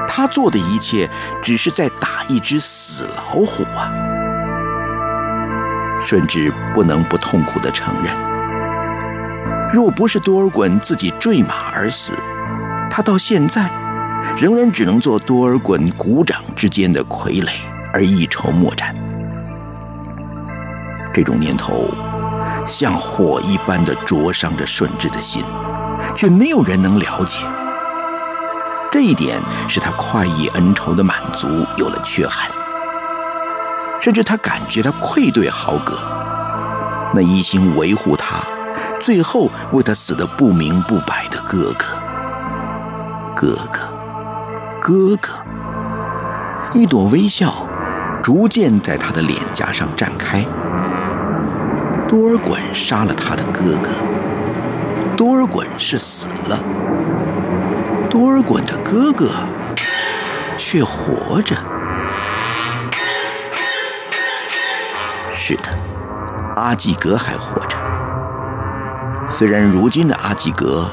[0.08, 1.10] 他做的一切，
[1.42, 3.92] 只是在打一只死老虎啊！
[6.00, 8.14] 顺治不能不痛苦的承认，
[9.72, 12.14] 若不是多尔衮自己坠马而死，
[12.90, 13.68] 他到现在
[14.38, 17.50] 仍然只能做多尔衮鼓掌之间的傀儡，
[17.92, 18.94] 而一筹莫展。
[21.12, 21.90] 这种念头
[22.66, 25.44] 像火一般的灼伤着顺治的心，
[26.14, 27.40] 却没有人能了解。
[28.90, 32.50] 这一点使他快意恩仇的满足有了缺憾，
[34.00, 35.98] 甚至他感觉他愧对豪格，
[37.14, 38.42] 那一心维护他，
[39.00, 41.86] 最后为他死得不明不白的哥哥。
[43.34, 43.80] 哥哥，
[44.80, 45.32] 哥哥，
[46.72, 47.66] 一朵微笑
[48.22, 50.42] 逐渐在他的脸颊上绽开。
[52.08, 53.90] 多尔衮杀了他的哥哥，
[55.16, 56.62] 多尔衮是死了，
[58.08, 59.32] 多尔衮的哥哥
[60.56, 61.56] 却活着。
[65.32, 65.62] 是的，
[66.54, 67.76] 阿济格还活着。
[69.28, 70.88] 虽然如今的阿济格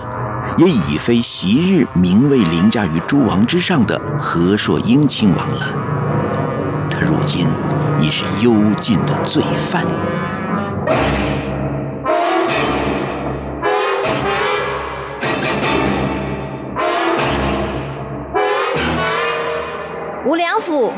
[0.58, 5.68] 也已非昔日名位凌驾于诸王之上的和硕英亲王了，
[6.90, 7.48] 他如今
[8.00, 9.86] 已是幽禁的罪犯。
[20.26, 20.92] 无良府，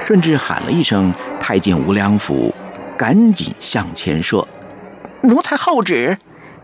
[0.00, 2.52] 顺治喊了一声：“太监无良府，
[2.98, 4.46] 赶紧向前说
[5.22, 6.18] ：‘奴才候旨。’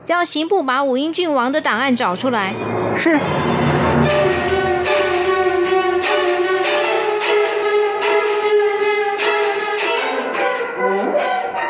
[0.04, 2.52] 叫刑部把武英郡王的档案找出来。”
[2.96, 3.18] 是。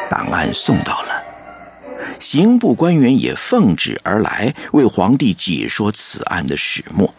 [0.09, 0.99] 档案送到了，
[2.33, 7.12] 刑部官员也奉旨而来，为皇帝解说此案的始末。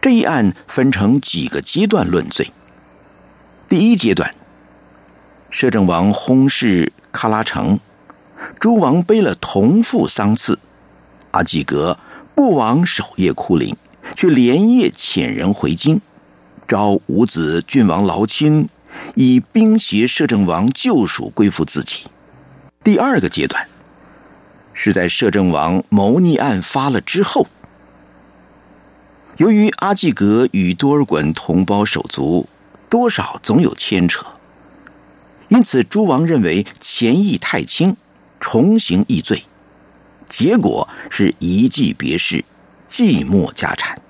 [0.00, 2.50] 这一案分成几个阶段论罪。
[3.68, 4.34] 第一阶段，
[5.48, 7.78] 摄政王轰逝喀拉城，
[8.58, 10.58] 诸王背了同父丧次，
[11.30, 11.96] 阿济格
[12.34, 13.76] 不往守夜哭灵，
[14.16, 16.00] 却连夜遣人回京，
[16.66, 18.68] 召五子郡王劳亲，
[19.14, 22.00] 以兵胁摄政王救赎归附自己。
[22.82, 23.64] 第二个阶段，
[24.82, 27.46] 是在摄政王谋逆案发了之后。
[29.36, 32.48] 由于阿济格与多尔衮同胞手足，
[32.88, 34.24] 多少总有牵扯，
[35.48, 37.94] 因此诸王认为嫌疑太轻，
[38.40, 39.44] 重刑易罪，
[40.30, 42.42] 结果是一骑别世，
[42.90, 44.00] 寂寞家产。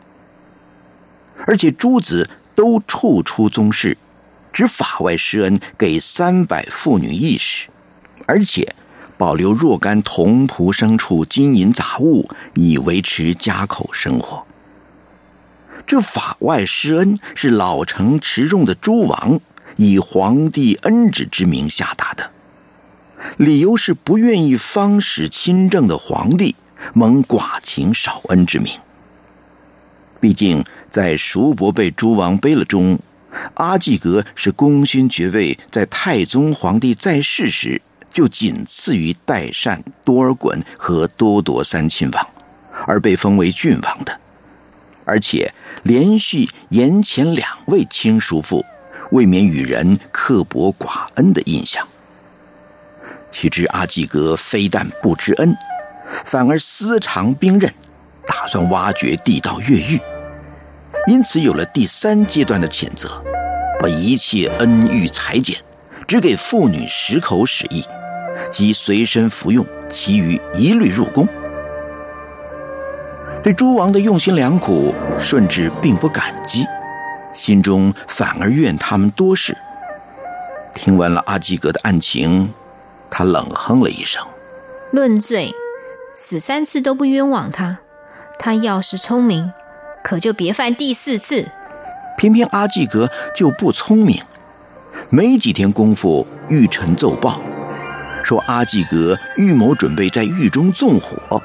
[1.46, 3.98] 而且诸子都处出宗室，
[4.52, 7.66] 只法外施恩给三百妇女义士，
[8.28, 8.72] 而且
[9.20, 14.46] 保留若干同仆牲畜、金银杂物，以维持家口生活。
[15.86, 19.38] 这法外施恩是老成持重的诸王
[19.76, 22.30] 以皇帝恩旨之名下达的，
[23.36, 26.56] 理由是不愿意方使亲政的皇帝
[26.94, 28.72] 蒙寡情少恩之名。
[30.18, 32.98] 毕竟在叔伯被诸王背了中，
[33.52, 37.82] 阿济格是功勋爵位，在太宗皇帝在世时
[38.12, 42.26] 就仅次于代善、多尔衮和多铎三亲王，
[42.86, 44.18] 而被封为郡王的，
[45.04, 45.52] 而且
[45.84, 48.64] 连续延前两位亲叔父，
[49.12, 51.86] 未免与人刻薄寡恩的印象。
[53.30, 55.56] 岂知阿济格非但不知恩，
[56.24, 57.72] 反而私藏兵刃，
[58.26, 60.00] 打算挖掘地道越狱。
[61.06, 63.22] 因此有了第三阶段的谴责，
[63.80, 65.56] 把一切恩遇裁减，
[66.06, 67.84] 只给妇女十口使役，
[68.50, 71.26] 即随身服用，其余一律入宫。
[73.42, 76.66] 对诸王的用心良苦，顺治并不感激，
[77.32, 79.56] 心中反而怨他们多事。
[80.74, 82.52] 听完了阿济格的案情，
[83.10, 84.22] 他冷哼了一声
[84.92, 85.52] ：“论罪，
[86.14, 87.78] 死三次都不冤枉他。
[88.38, 89.52] 他要是聪明。”
[90.02, 91.46] 可就别犯第四次。
[92.16, 94.22] 偏偏阿济格就不聪明，
[95.10, 97.38] 没几天功夫，御臣奏报
[98.22, 101.42] 说阿济格预谋准备在狱中纵火。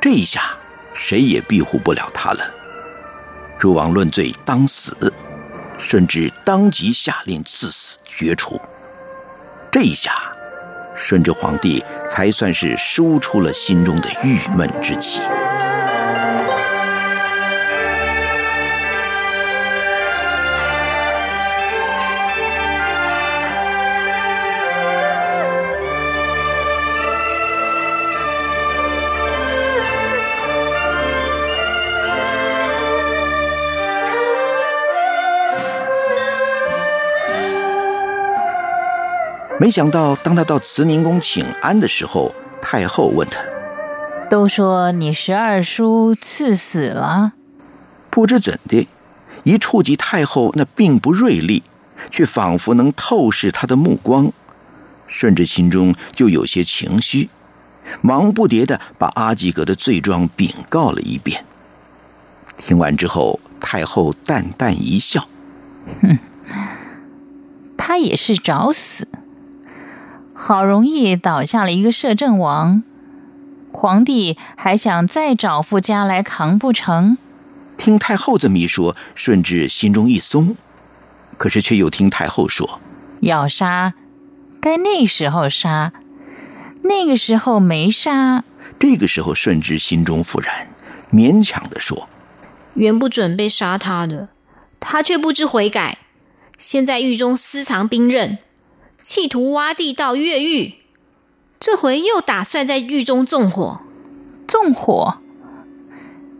[0.00, 0.54] 这一下，
[0.94, 2.44] 谁也庇护不了他了。
[3.58, 4.94] 诸王论罪当死，
[5.78, 8.60] 顺治当即下令赐死绝除。
[9.72, 10.12] 这一下，
[10.94, 15.20] 顺治皇帝才算是输出了心中的郁闷之气。
[39.60, 43.40] 没想到，当他到慈宁宫请安的时候，太后问他
[44.28, 47.32] ：“都说你十二叔赐死了，
[48.10, 48.86] 不知怎的，
[49.44, 51.62] 一触及太后那并不锐利，
[52.10, 54.30] 却仿佛能透视他的目光，
[55.06, 57.30] 顺治心中就有些情绪，
[58.02, 61.44] 忙不迭的把阿济格的罪状禀告了一遍。
[62.58, 65.26] 听完之后，太后淡淡一笑
[66.02, 66.18] ：“哼，
[67.78, 69.08] 他也是找死。”
[70.38, 72.82] 好容易倒下了一个摄政王，
[73.72, 77.16] 皇帝还想再找副家来扛不成？
[77.78, 80.54] 听太后这么一说，顺治心中一松，
[81.38, 82.78] 可是却又听太后说
[83.20, 83.94] ：“要杀，
[84.60, 85.94] 该那时候杀，
[86.82, 88.44] 那个时候没杀。”
[88.78, 90.68] 这个时候，顺治心中复然，
[91.10, 92.08] 勉强的说
[92.74, 94.28] ：“原不准备杀他的，
[94.78, 95.98] 他却不知悔改，
[96.58, 98.36] 现在狱中私藏兵刃。”
[99.08, 100.74] 企图挖地道越狱，
[101.60, 103.82] 这回又打算在狱中纵火，
[104.48, 105.18] 纵火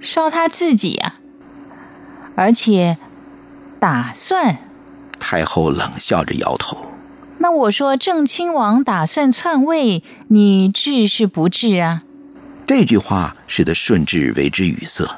[0.00, 1.14] 烧他自己呀！
[2.34, 2.98] 而且
[3.78, 4.58] 打算……
[5.20, 6.76] 太后冷笑着摇头。
[7.38, 12.02] 那我说郑亲王打算篡位，你治是不治啊？
[12.66, 15.08] 这句话使得顺治为之语塞。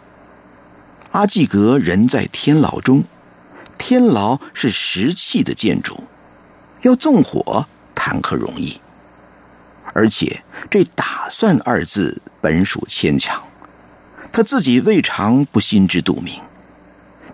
[1.12, 3.04] 阿济格人在天牢中，
[3.78, 6.04] 天牢是石砌的建筑。
[6.82, 8.80] 要纵火，谈何容易？
[9.94, 13.42] 而且这“打算”二字本属牵强，
[14.30, 16.40] 他自己未尝不心知肚明。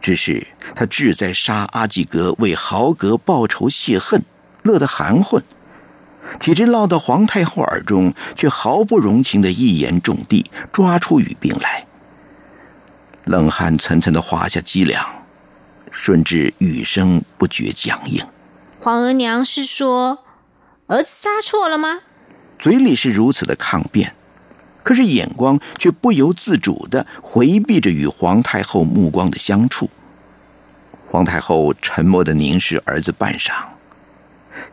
[0.01, 4.23] 只是他志在杀阿济格，为豪格报仇泄恨，
[4.63, 5.43] 乐得含混。
[6.41, 11.85] 岂知落到皇太后耳中，却毫不容情的一言中的，抓出语病来。
[13.25, 15.07] 冷汗涔涔的滑下脊梁，
[15.91, 18.25] 顺治语声不觉僵硬。
[18.85, 20.19] 皇额娘是说，
[20.89, 22.01] 儿子杀错了吗？
[22.59, 24.13] 嘴里是如此的抗辩，
[24.83, 29.89] 可是眼光却不由自主的回避着与皇太后目光的相处。
[31.09, 33.53] 皇太后沉默的凝视儿子半晌，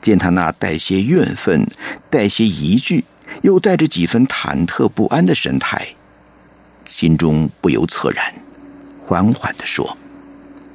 [0.01, 1.65] 见他那带些怨愤、
[2.09, 3.05] 带些疑惧，
[3.43, 5.87] 又带着几分忐忑不安的神态，
[6.83, 8.33] 心中不由恻然，
[9.01, 9.95] 缓缓的说：“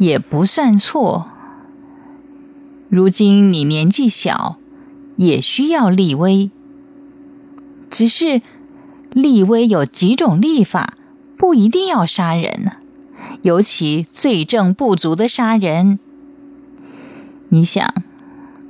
[0.01, 1.33] 也不算错。”
[2.89, 4.57] 如今你年纪小，
[5.17, 6.51] 也需要立威。
[7.91, 8.43] 只是
[9.13, 10.95] 立威有几种立法，
[11.37, 12.73] 不一定要杀人呢。
[13.43, 15.99] 尤其罪证不足的杀人，
[17.49, 17.93] 你想，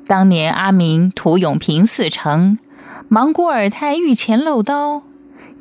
[0.07, 2.59] 当年阿明屠永平四城，
[3.09, 5.03] 芒古尔泰御前漏刀，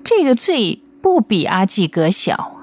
[0.03, 2.53] 这个罪不比阿济格小。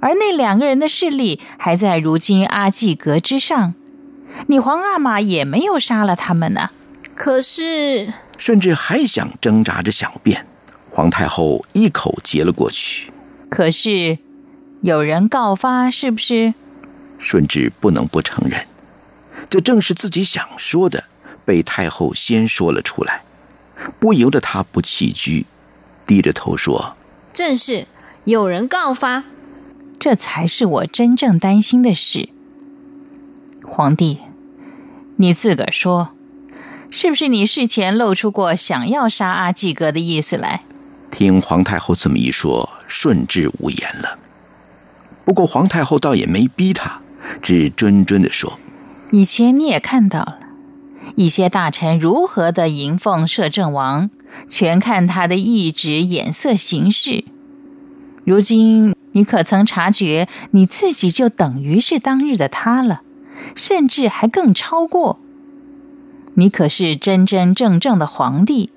[0.00, 3.74] 而那两个人的势力还在如今阿济格之上，
[4.46, 6.70] 你皇阿玛也没有杀了他们呢。
[7.14, 10.46] 可是，甚至还想挣扎着想辩，
[10.90, 13.10] 皇太后一口接了过去。
[13.48, 14.18] 可是，
[14.82, 16.54] 有人告发，是不是？
[17.18, 18.66] 顺治不能不承认，
[19.48, 21.04] 这正是自己想说的，
[21.46, 23.22] 被太后先说了出来，
[23.98, 25.46] 不由得他不弃居，
[26.06, 26.94] 低着头说
[27.32, 27.86] ：“正是
[28.24, 29.24] 有人告发，
[29.98, 32.28] 这才是我真正担心的事。”
[33.66, 34.18] 皇帝，
[35.16, 36.10] 你自个儿说，
[36.90, 40.62] 是不是你事前露出过想要杀阿济格的意思来？
[41.10, 44.18] 听皇太后这么一说，顺治无言了。
[45.24, 47.00] 不过皇太后倒也没逼他。
[47.42, 48.56] 只谆谆的说
[49.10, 50.38] ：“以前你也看到了，
[51.16, 54.08] 一些大臣如何的迎奉摄政王，
[54.48, 57.24] 全看他的意志、眼色、行事。
[58.24, 63.02] 如今你可曾察觉，你自己就等于是当日的他了，
[63.54, 65.18] 甚至还更超过。
[66.34, 68.70] 你可是真真正正的皇帝，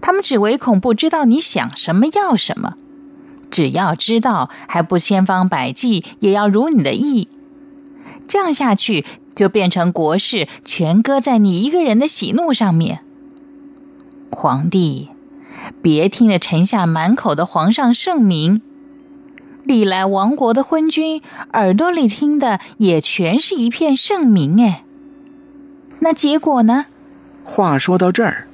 [0.00, 2.74] 他们只唯恐不知道你想什么、要什么。
[3.50, 7.28] 只要知道，还不千方百计也要如你的意。”
[8.28, 9.04] 这样下去，
[9.34, 13.00] 就变成国事全搁在你一个人的喜怒上面。
[14.30, 15.08] 皇帝，
[15.82, 18.62] 别听了臣下满口的皇上圣明，
[19.64, 24.60] 历来亡国的昏君耳朵里听的也全是一片圣明。
[24.62, 24.84] 哎，
[26.00, 26.86] 那结果呢？
[27.44, 28.46] 话说到这儿，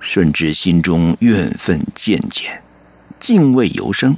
[0.00, 2.62] 顺治心中怨愤渐减，
[3.18, 4.16] 敬畏尤生。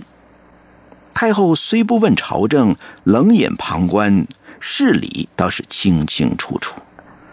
[1.14, 4.26] 太后虽不问朝政，冷眼旁观。
[4.58, 6.74] 事理倒是清清楚楚。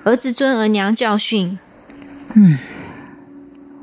[0.04, 1.58] 儿子遵额娘教训。
[2.36, 2.58] 嗯，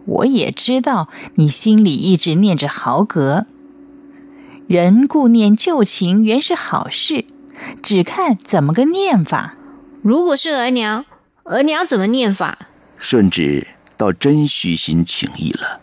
[0.06, 3.46] 我也知道你心里一直念着豪格。
[4.70, 7.24] 人顾念旧情原是好事，
[7.82, 9.56] 只看怎么个念法。
[10.00, 11.04] 如果是额娘，
[11.42, 12.56] 额娘怎么念法？
[12.96, 13.66] 顺治
[13.96, 15.80] 倒真虚心请意了。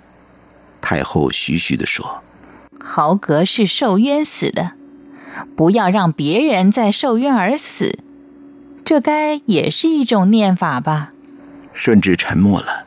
[0.79, 2.23] 太后徐徐的说
[2.79, 4.71] ：“豪格是受冤死的。”
[5.57, 7.99] 不要让别人再受冤而死，
[8.85, 11.11] 这该也是一种念法吧。
[11.73, 12.85] 顺治沉默了。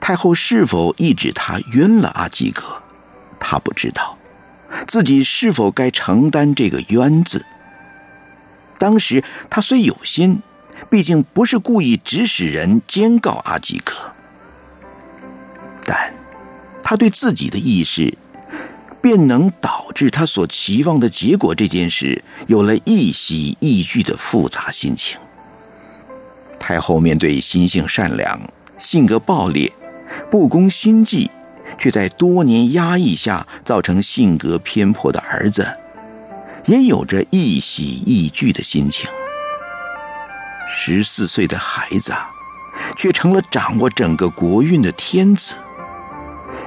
[0.00, 2.64] 太后是否意指他冤了阿济格？
[3.38, 4.18] 他不知道，
[4.86, 7.44] 自己是否该承担这个冤字。
[8.78, 10.40] 当时他虽有心，
[10.88, 13.94] 毕竟不是故意指使人监告阿基格，
[15.84, 16.12] 但
[16.82, 18.16] 他对自己的意识。
[19.02, 21.54] 便能导致他所期望的结果。
[21.54, 25.18] 这件事有了一喜一惧的复杂心情。
[26.58, 28.38] 太后面对心性善良、
[28.76, 29.72] 性格暴烈、
[30.30, 31.30] 不攻心计，
[31.80, 35.66] 却在多年压抑下造成性格偏颇的儿子，
[36.66, 39.08] 也有着一喜一惧的心情。
[40.68, 42.12] 十四岁的孩子，
[42.96, 45.56] 却成了掌握整个国运的天子。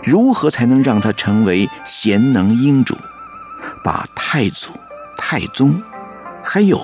[0.03, 2.97] 如何才能让他成为贤能英主，
[3.83, 4.71] 把太祖、
[5.15, 5.81] 太宗，
[6.43, 6.83] 还有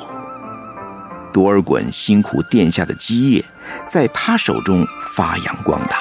[1.34, 3.44] 多尔衮辛苦殿下的基业，
[3.90, 6.00] 在他手中发扬光大，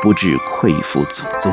[0.00, 1.52] 不致愧负祖宗？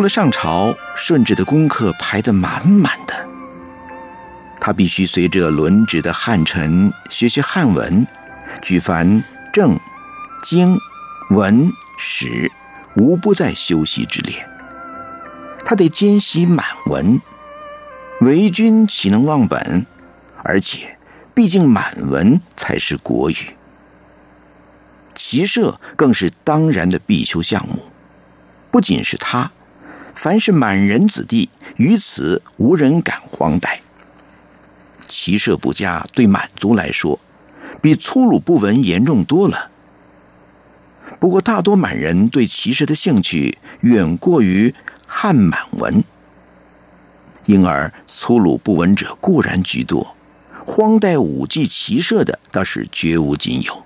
[0.00, 3.14] 除了上朝，顺治的功课排得满满的。
[4.58, 8.06] 他必须随着轮值的汉臣学学汉文，
[8.62, 9.22] 举凡
[9.52, 9.78] 政、
[10.42, 10.74] 经、
[11.28, 12.50] 文、史，
[12.96, 14.42] 无不在修习之列。
[15.66, 17.20] 他得兼习满文，
[18.22, 19.84] 为君岂能忘本？
[20.42, 20.96] 而且，
[21.34, 23.50] 毕竟满文才是国语。
[25.14, 27.80] 骑射更是当然的必修项目。
[28.70, 29.50] 不仅是他。
[30.22, 31.48] 凡是满人子弟，
[31.78, 33.78] 于此无人敢荒怠。
[35.08, 37.18] 骑射不佳，对满族来说，
[37.80, 39.70] 比粗鲁不文严重多了。
[41.18, 44.74] 不过，大多满人对骑射的兴趣远过于
[45.06, 46.04] 汉满文，
[47.46, 50.14] 因而粗鲁不文者固然居多，
[50.66, 53.82] 荒怠武技骑射的倒是绝无仅有。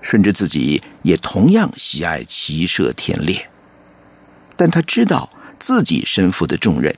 [0.00, 3.48] 顺治自己也同样喜爱骑射田猎。
[4.58, 6.94] 但他知道自己身负的重任，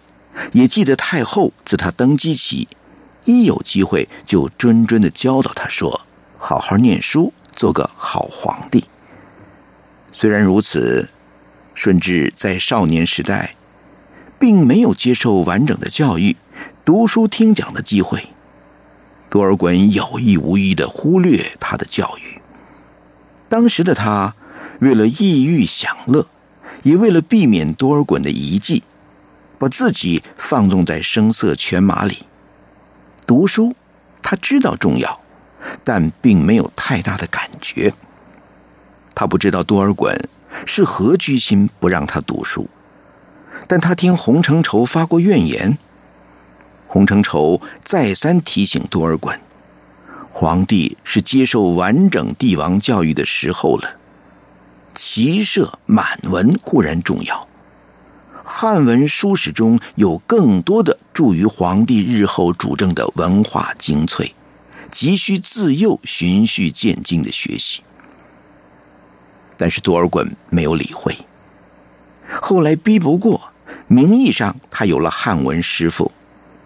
[0.52, 2.66] 也记得太后自他登基起，
[3.26, 6.00] 一有机会就谆谆的教导他说
[6.38, 8.86] ：“好好念书，做个好皇帝。”
[10.10, 11.10] 虽然如此，
[11.74, 13.52] 顺治在少年时代
[14.38, 16.36] 并没有接受完整的教育、
[16.84, 18.28] 读书听讲的机会。
[19.28, 22.40] 多尔衮有意无意的忽略他的教育。
[23.50, 24.34] 当时的他，
[24.80, 26.26] 为了意欲享乐，
[26.82, 28.82] 也为了避免多尔衮的遗迹，
[29.58, 32.24] 把自己放纵在声色犬马里。
[33.26, 33.74] 读书，
[34.22, 35.20] 他知道重要，
[35.84, 37.92] 但并没有太大的感觉。
[39.14, 40.18] 他不知道多尔衮
[40.64, 42.68] 是何居心不让他读书，
[43.68, 45.76] 但他听洪承畴发过怨言。
[46.88, 49.38] 洪承畴再三提醒多尔衮，
[50.32, 53.99] 皇帝是接受完整帝王教育的时候了。
[55.02, 57.48] 骑射满文固然重要，
[58.44, 64.34] 汉文书史中有更多的助于皇帝日后主政的文化精粹，
[64.90, 67.80] 急需自幼循序渐进的学习。
[69.56, 71.16] 但是多尔衮没有理会。
[72.28, 73.40] 后来逼不过，
[73.88, 76.12] 名义上他有了汉文师傅。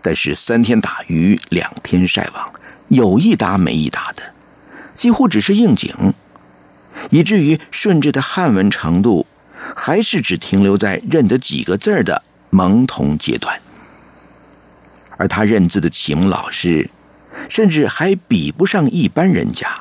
[0.02, 2.52] 但是三天打鱼两天晒网，
[2.88, 4.22] 有一搭没一搭的，
[4.92, 6.12] 几乎只是应景，
[7.10, 9.26] 以至于顺治的汉文程度
[9.74, 13.60] 还是只停留在认得几个字的蒙童阶段，
[15.16, 16.88] 而他认字的启蒙老师，
[17.48, 19.80] 甚至还比不上一般人家，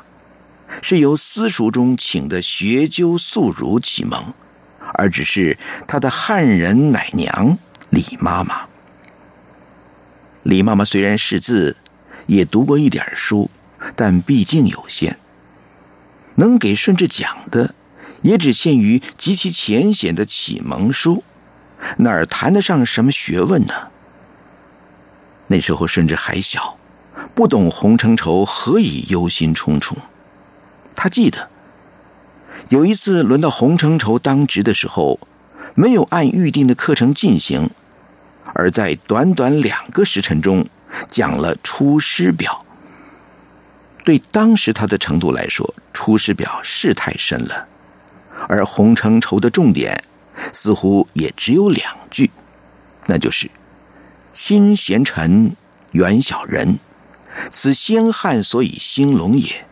[0.81, 4.33] 是由私塾中请的学究素儒启蒙，
[4.93, 5.57] 而只是
[5.87, 7.57] 他的汉人奶娘
[7.89, 8.61] 李妈妈。
[10.43, 11.77] 李妈妈虽然识字，
[12.25, 13.49] 也读过一点书，
[13.95, 15.17] 但毕竟有限，
[16.35, 17.73] 能给顺治讲的，
[18.21, 21.23] 也只限于极其浅显的启蒙书，
[21.97, 23.73] 哪儿谈得上什么学问呢？
[25.47, 26.77] 那时候顺治还小，
[27.35, 29.93] 不懂洪承畴何以忧心忡忡。
[30.95, 31.49] 他记得
[32.69, 35.19] 有一次轮到洪承畴当值的时候，
[35.75, 37.69] 没有按预定的课程进行。
[38.55, 40.65] 而在短短两个时辰中，
[41.09, 42.63] 讲了《出师表》。
[44.03, 47.67] 对当时他的程度来说，《出师表》是太深了，
[48.49, 50.03] 而洪承畴的重点
[50.51, 52.29] 似乎也只有两句，
[53.07, 53.49] 那就是
[54.33, 55.55] “亲贤臣，
[55.91, 56.79] 远小人，
[57.49, 59.63] 此先汉所以兴隆也；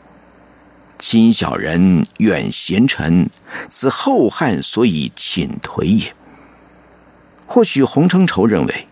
[0.98, 3.30] 亲小人，远贤臣，
[3.68, 6.14] 此后汉所以倾颓也。”
[7.46, 8.88] 或许洪承畴认为，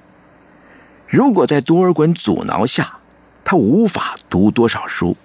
[1.08, 3.00] 如果在多尔衮阻挠下，
[3.46, 5.16] 他无法读多少书，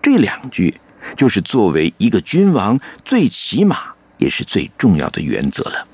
[0.00, 0.80] 这两句
[1.16, 3.78] 就是作为一个君王最起码
[4.18, 5.86] 也是最重要的原则了。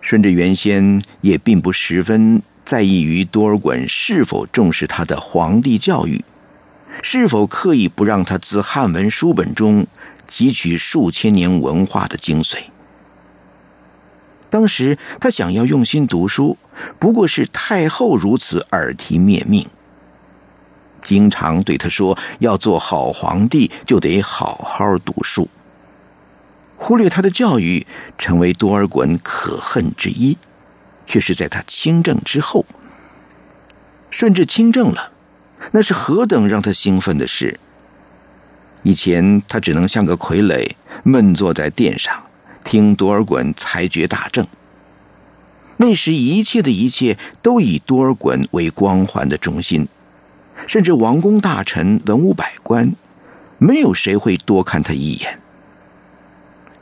[0.00, 6.24] 顺治原先也并不十分在意于多尔衮是否重视他的皇帝教育，
[7.02, 9.86] 是否刻意不让他自汉文书本中
[10.26, 12.58] 汲取数千年文化的精髓。
[14.50, 16.58] 当时他想要用心读书，
[16.98, 19.66] 不过是太后如此耳提面命，
[21.04, 25.48] 经常对他说：“要做好皇帝，就得好好读书。”
[26.76, 27.86] 忽略他的教育，
[28.18, 30.36] 成为多尔衮可恨之一，
[31.06, 32.64] 却是在他亲政之后。
[34.10, 35.10] 顺治亲政了，
[35.72, 37.58] 那是何等让他兴奋的事！
[38.82, 40.72] 以前他只能像个傀儡，
[41.04, 42.22] 闷坐在殿上。
[42.64, 44.46] 听多尔衮裁决大政，
[45.78, 49.88] 那时一切的一切都以多尔衮为光环的中心，
[50.66, 52.92] 甚至王公大臣、文武百官，
[53.58, 55.38] 没有谁会多看他一眼。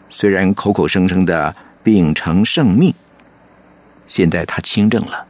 [0.08, 2.94] 虽然口口声声的秉承圣命，
[4.06, 5.26] 现在他亲政了，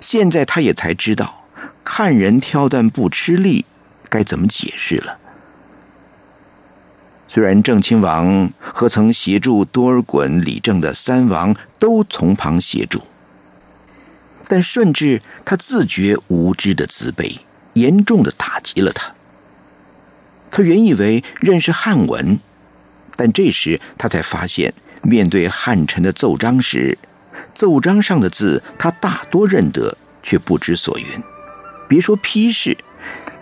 [0.00, 1.44] 现在他也才知道
[1.84, 3.64] 看人挑担不吃力，
[4.08, 5.18] 该怎么解释了。
[7.26, 13.02] 虽然郑亲王和曾协助多尔衮理政的三王都从旁协助，
[14.48, 17.38] 但顺治他自觉无知的自卑，
[17.74, 19.12] 严重的打击了他。
[20.50, 22.38] 他原以为认识汉文，
[23.16, 24.72] 但这时他才发现，
[25.02, 26.96] 面对汉臣的奏章时，
[27.52, 31.06] 奏章上的字他大多认得，却不知所云。
[31.88, 32.76] 别说批示，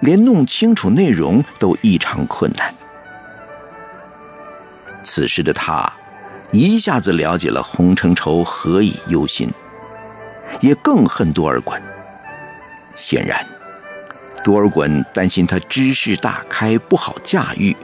[0.01, 2.75] 连弄清楚内容都异常困难。
[5.05, 5.93] 此时的他，
[6.51, 9.51] 一下子了解了洪承畴何以忧心，
[10.61, 11.81] 也更恨多尔衮。
[12.95, 13.45] 显然，
[14.45, 17.77] 多尔衮担心他知识大开不好驾驭，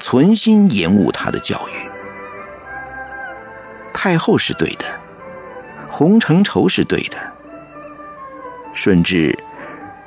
[0.00, 1.88] 存心延误他的教育。
[3.92, 4.84] 太后是对的，
[5.88, 7.16] 洪承畴是对的。
[8.74, 9.38] 顺治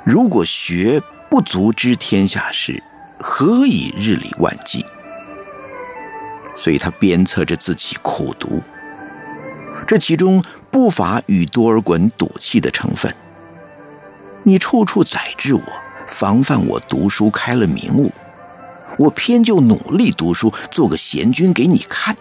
[0.06, 2.84] 如果学不足知天下事，
[3.20, 4.86] 何以日理万机？
[6.56, 8.62] 所以他鞭策着自己苦读，
[9.88, 13.14] 这其中不乏与多尔衮赌气的成分。
[14.44, 15.62] 你处处宰制我，
[16.08, 18.12] 防范我读书开了名物，
[18.98, 22.16] 我偏就努力读书，做个贤君给你看。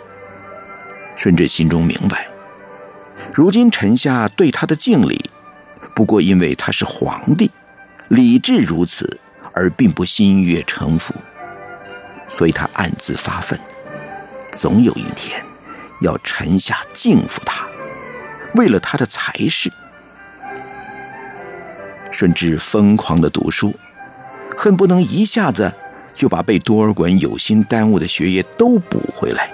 [1.16, 2.26] 顺治心中明白，
[3.32, 5.30] 如今臣下对他的敬礼，
[5.94, 7.50] 不过因为他是皇帝，
[8.08, 9.18] 礼制如此，
[9.52, 11.14] 而并不心悦诚服，
[12.28, 13.58] 所以他暗自发愤，
[14.52, 15.42] 总有一天
[16.02, 17.66] 要臣下敬服他，
[18.58, 19.72] 为了他的才识。
[22.10, 23.72] 顺治疯狂的读书，
[24.56, 25.72] 恨不能一下子
[26.12, 29.48] 就把被多尔衮有心耽误的学业都补回来。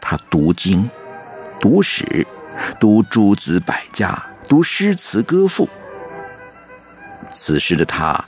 [0.00, 0.88] 他读经、
[1.58, 2.26] 读史、
[2.78, 5.66] 读诸子百家、读诗词歌赋。
[7.32, 8.22] 此时的他，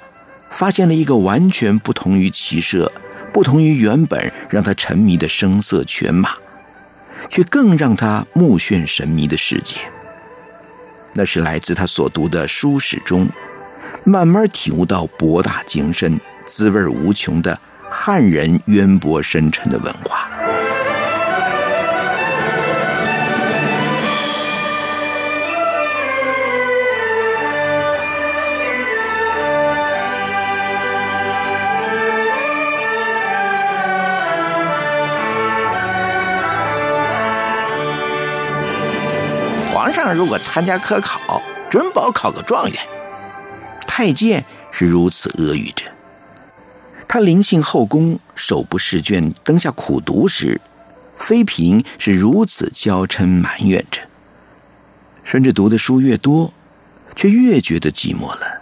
[0.51, 2.91] 发现了一个完全不同于骑射、
[3.33, 6.35] 不同于原本让他沉迷的声色犬马，
[7.29, 9.77] 却更让他目眩神迷的世界。
[11.15, 13.29] 那是来自他所读的书史中，
[14.05, 17.59] 慢慢体悟到博大精深、滋味无穷的
[17.91, 20.29] 汉人渊博深沉的文化。
[39.89, 42.79] 皇上如果参加科考，准保考个状元。
[43.87, 45.87] 太监是如此阿谀着。
[47.09, 50.61] 他临幸后宫，手不释卷，灯下苦读时，
[51.17, 54.03] 妃嫔是如此娇嗔埋怨着。
[55.25, 56.53] 顺着读的书越多，
[57.17, 58.61] 却越觉得寂寞了。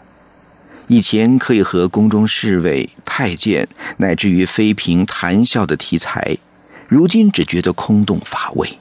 [0.87, 3.66] 以前可以和宫中侍卫、太监
[3.97, 6.39] 乃至于妃嫔谈笑的题材，
[6.87, 8.79] 如今只觉得空洞乏味。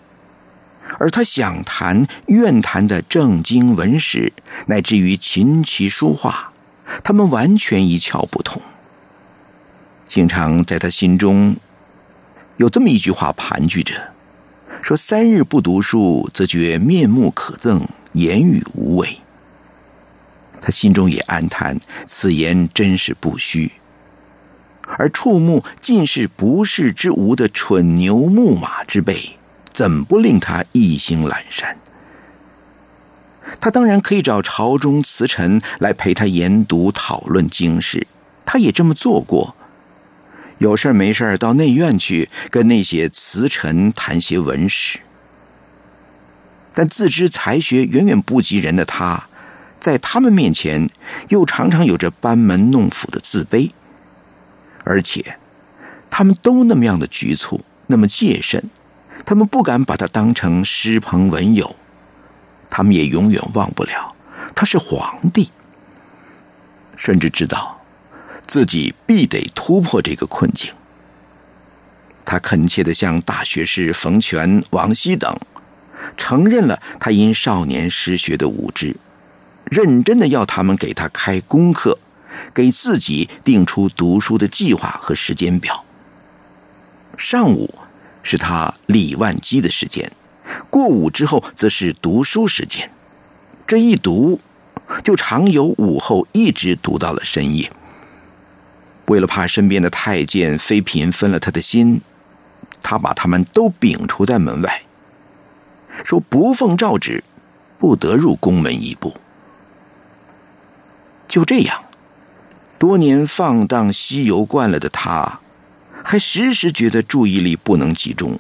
[1.00, 4.32] 而他想谈、愿谈的正经文史，
[4.68, 6.52] 乃至于琴棋书画，
[7.04, 8.62] 他们完全一窍不通。
[10.08, 11.56] 经常在他心中
[12.58, 13.94] 有这么一句话盘踞着：
[14.82, 17.82] 说三日不读书，则觉面目可憎，
[18.14, 19.18] 言语无味。
[20.62, 21.78] 他心中也暗叹，
[22.08, 23.72] 此言真是不虚。
[24.98, 29.35] 而触目尽是不世之无的蠢牛木马之辈。
[29.76, 31.76] 怎不令他意兴阑珊？
[33.60, 38.08] 他当然可以找朝中词臣来陪他研读讨论经事，
[38.46, 39.54] 他也这么做过。
[40.60, 45.00] 有事没事到内院去跟那些词臣谈些文史。
[46.74, 49.28] 但自知才学远远不及人的他，
[49.82, 50.90] 在他们面前
[51.28, 53.70] 又常常有着班门弄斧的自卑，
[54.86, 55.36] 而且
[56.10, 58.70] 他们都那么样的局促，那么戒慎。
[59.24, 61.76] 他们不敢把他当成师朋文友，
[62.70, 64.16] 他们也永远忘不了
[64.54, 65.52] 他是皇帝。
[66.98, 67.82] 甚至知道
[68.48, 70.72] 自己必得突破这个困境。
[72.26, 75.38] 他恳切的向大学士冯全、王熙等
[76.16, 78.96] 承认了他因少年失学的无知，
[79.66, 82.00] 认真的要他们给他开功课，
[82.54, 85.84] 给自己定出读书的计划和时间表。
[87.18, 87.74] 上午。
[88.26, 90.12] 是他理万机的时间，
[90.72, 92.90] 过午之后则是读书时间。
[93.68, 94.40] 这一读，
[95.04, 97.72] 就常有午后一直读到了深夜。
[99.06, 102.02] 为了怕身边的太监妃嫔分了他的心，
[102.82, 104.82] 他把他们都摒除在门外，
[106.04, 107.24] 说不奉诏旨，
[107.78, 109.16] 不得入宫门一步。
[111.28, 111.84] 就这样，
[112.80, 115.42] 多年放荡西游惯了的他。
[116.08, 118.40] 还时时觉得注意力不能集中，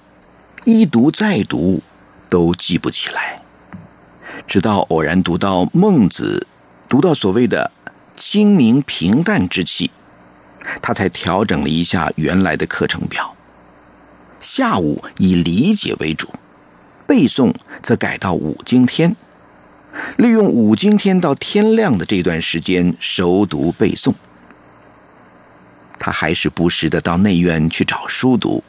[0.65, 1.81] 一读再读
[2.29, 3.41] 都记不起来。
[4.45, 6.45] 直到偶然读到孟子，
[6.87, 7.71] 读到所谓的
[8.15, 9.89] “清明平淡之气”，
[10.79, 13.33] 他才调整了一下原来的课程表。
[14.39, 16.29] 下午以理解为主，
[17.07, 17.51] 背诵
[17.81, 19.15] 则改到五经天，
[20.17, 24.13] 利用五经天到天亮的这段时间熟读背诵。
[25.97, 28.63] 他还是不时的到内院去找书读，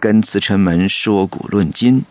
[0.00, 2.04] 跟慈臣们说古论今。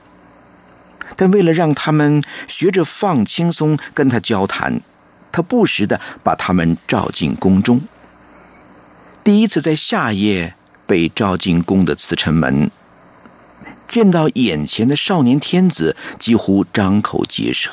[1.15, 4.81] 但为了让他们学着放轻松跟他交谈，
[5.31, 7.81] 他不时的把他们召进宫中。
[9.23, 10.55] 第一次在夏夜
[10.87, 12.71] 被召进宫的慈臣们，
[13.87, 17.69] 见到眼前的少年天子，几乎张口结舌。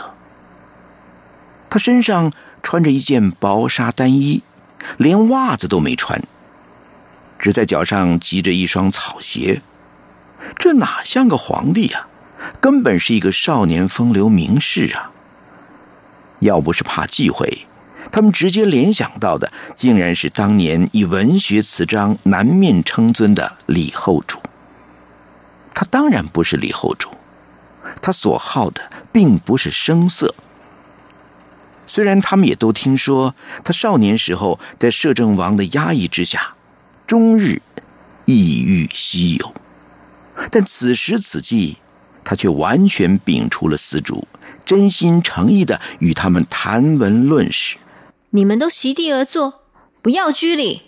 [1.70, 2.32] 他身上
[2.62, 4.42] 穿着一件薄纱单衣，
[4.96, 6.22] 连袜子都没穿，
[7.39, 9.62] 只在脚上系着一双草鞋。
[10.59, 12.07] 这哪像个皇帝呀？
[12.61, 15.11] 根本是一个少年风流名士啊！
[16.39, 17.66] 要不是怕忌讳，
[18.12, 24.39] 他们直接联想到的，竟然是当年以文学词章南面称尊的李后主。
[25.74, 27.11] 他当然不是李后主，
[28.01, 30.34] 他所好的并不是声色。
[31.89, 33.34] 虽然他们也都听说
[33.64, 36.55] 他少年时候在摄政王的压抑之下，
[37.09, 37.63] 终日
[38.27, 39.55] 抑郁西游，
[40.51, 41.79] 但此时此际，
[42.23, 44.29] 他却完全摒除了丝竹，
[44.67, 47.79] 真心诚意的与他们谈文论史。
[48.29, 49.63] 你们都席地而坐，
[50.03, 50.83] 不要拘礼。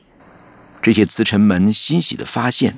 [0.83, 2.77] 这些词臣们欣喜的发现，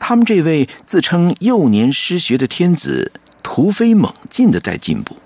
[0.00, 3.12] 他们这位自称幼年失学的天子，
[3.44, 5.16] 突飞猛进的在进步。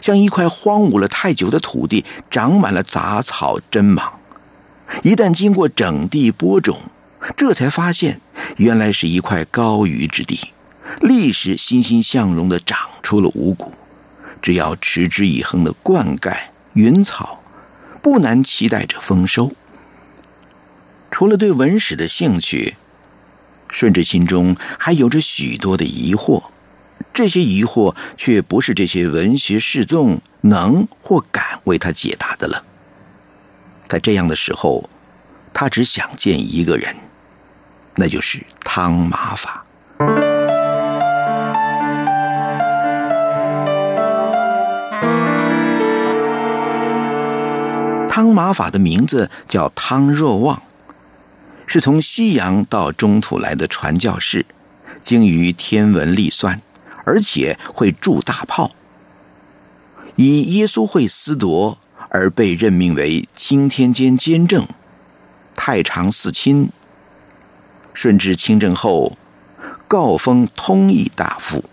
[0.00, 4.15] 像一块荒芜了太久的土地，长满了杂草针芒。
[5.02, 6.78] 一旦经过整地播种，
[7.36, 8.20] 这才发现
[8.56, 10.52] 原来是一块高于之地，
[11.00, 13.72] 立时欣欣向荣的长出了五谷。
[14.42, 16.36] 只要持之以恒的灌溉
[16.74, 17.40] 云草，
[18.00, 19.52] 不难期待着丰收。
[21.10, 22.76] 除了对文史的兴趣，
[23.68, 26.44] 顺治心中还有着许多的疑惑。
[27.12, 32.62] 这些疑惑却不是这些文学士众能或敢为他解答的了。
[33.88, 34.88] 在这样的时候，
[35.52, 36.94] 他只想见一个人，
[37.96, 39.64] 那就是汤马法。
[48.08, 50.62] 汤马法的名字叫汤若望，
[51.66, 54.46] 是从西洋到中土来的传教士，
[55.02, 56.60] 精于天文历算。
[57.08, 58.72] 而且会铸大炮，
[60.16, 61.78] 以耶稣会司铎
[62.10, 64.66] 而被任命为钦天监监正、
[65.54, 66.70] 太常寺卿。
[67.92, 69.16] 顺治亲政后，
[69.88, 71.64] 告封通义大夫。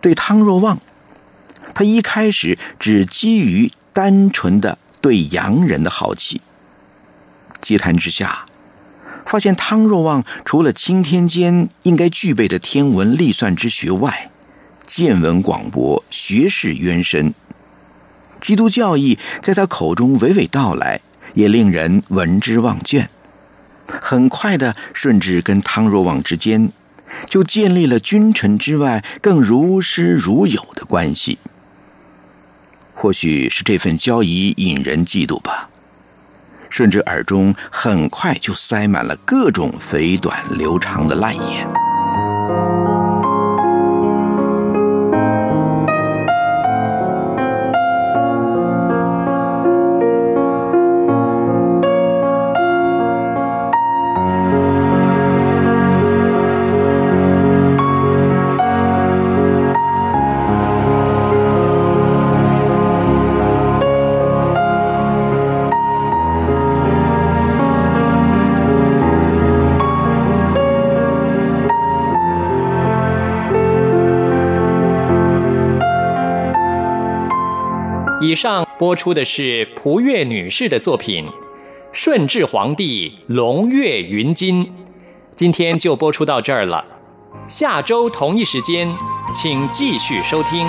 [0.00, 0.78] 对汤若望，
[1.74, 6.40] 他一开始只基于单纯的对洋人的好奇，
[7.60, 8.46] 接谈之下。
[9.26, 14.30] 发现汤若望除了钦天监应该具备的天文历算之学外，
[14.86, 17.34] 见闻广博，学识渊深。
[18.40, 21.00] 基督教义在他口中娓娓道来，
[21.34, 23.08] 也令人闻之忘倦。
[23.86, 26.70] 很快的，顺治跟汤若望之间
[27.28, 31.38] 就建立了君臣之外更如师如友的关系。
[32.94, 35.68] 或许是这份交谊引人嫉妒吧。
[36.68, 41.85] 顺治耳中很快就塞满了各种肥短流长的烂言。
[78.78, 81.24] 播出的是蒲月女士的作品
[81.92, 84.66] 《顺治皇帝龙跃云津》，
[85.34, 86.84] 今天就播出到这儿了。
[87.48, 88.94] 下周同一时间，
[89.34, 90.66] 请继续收听。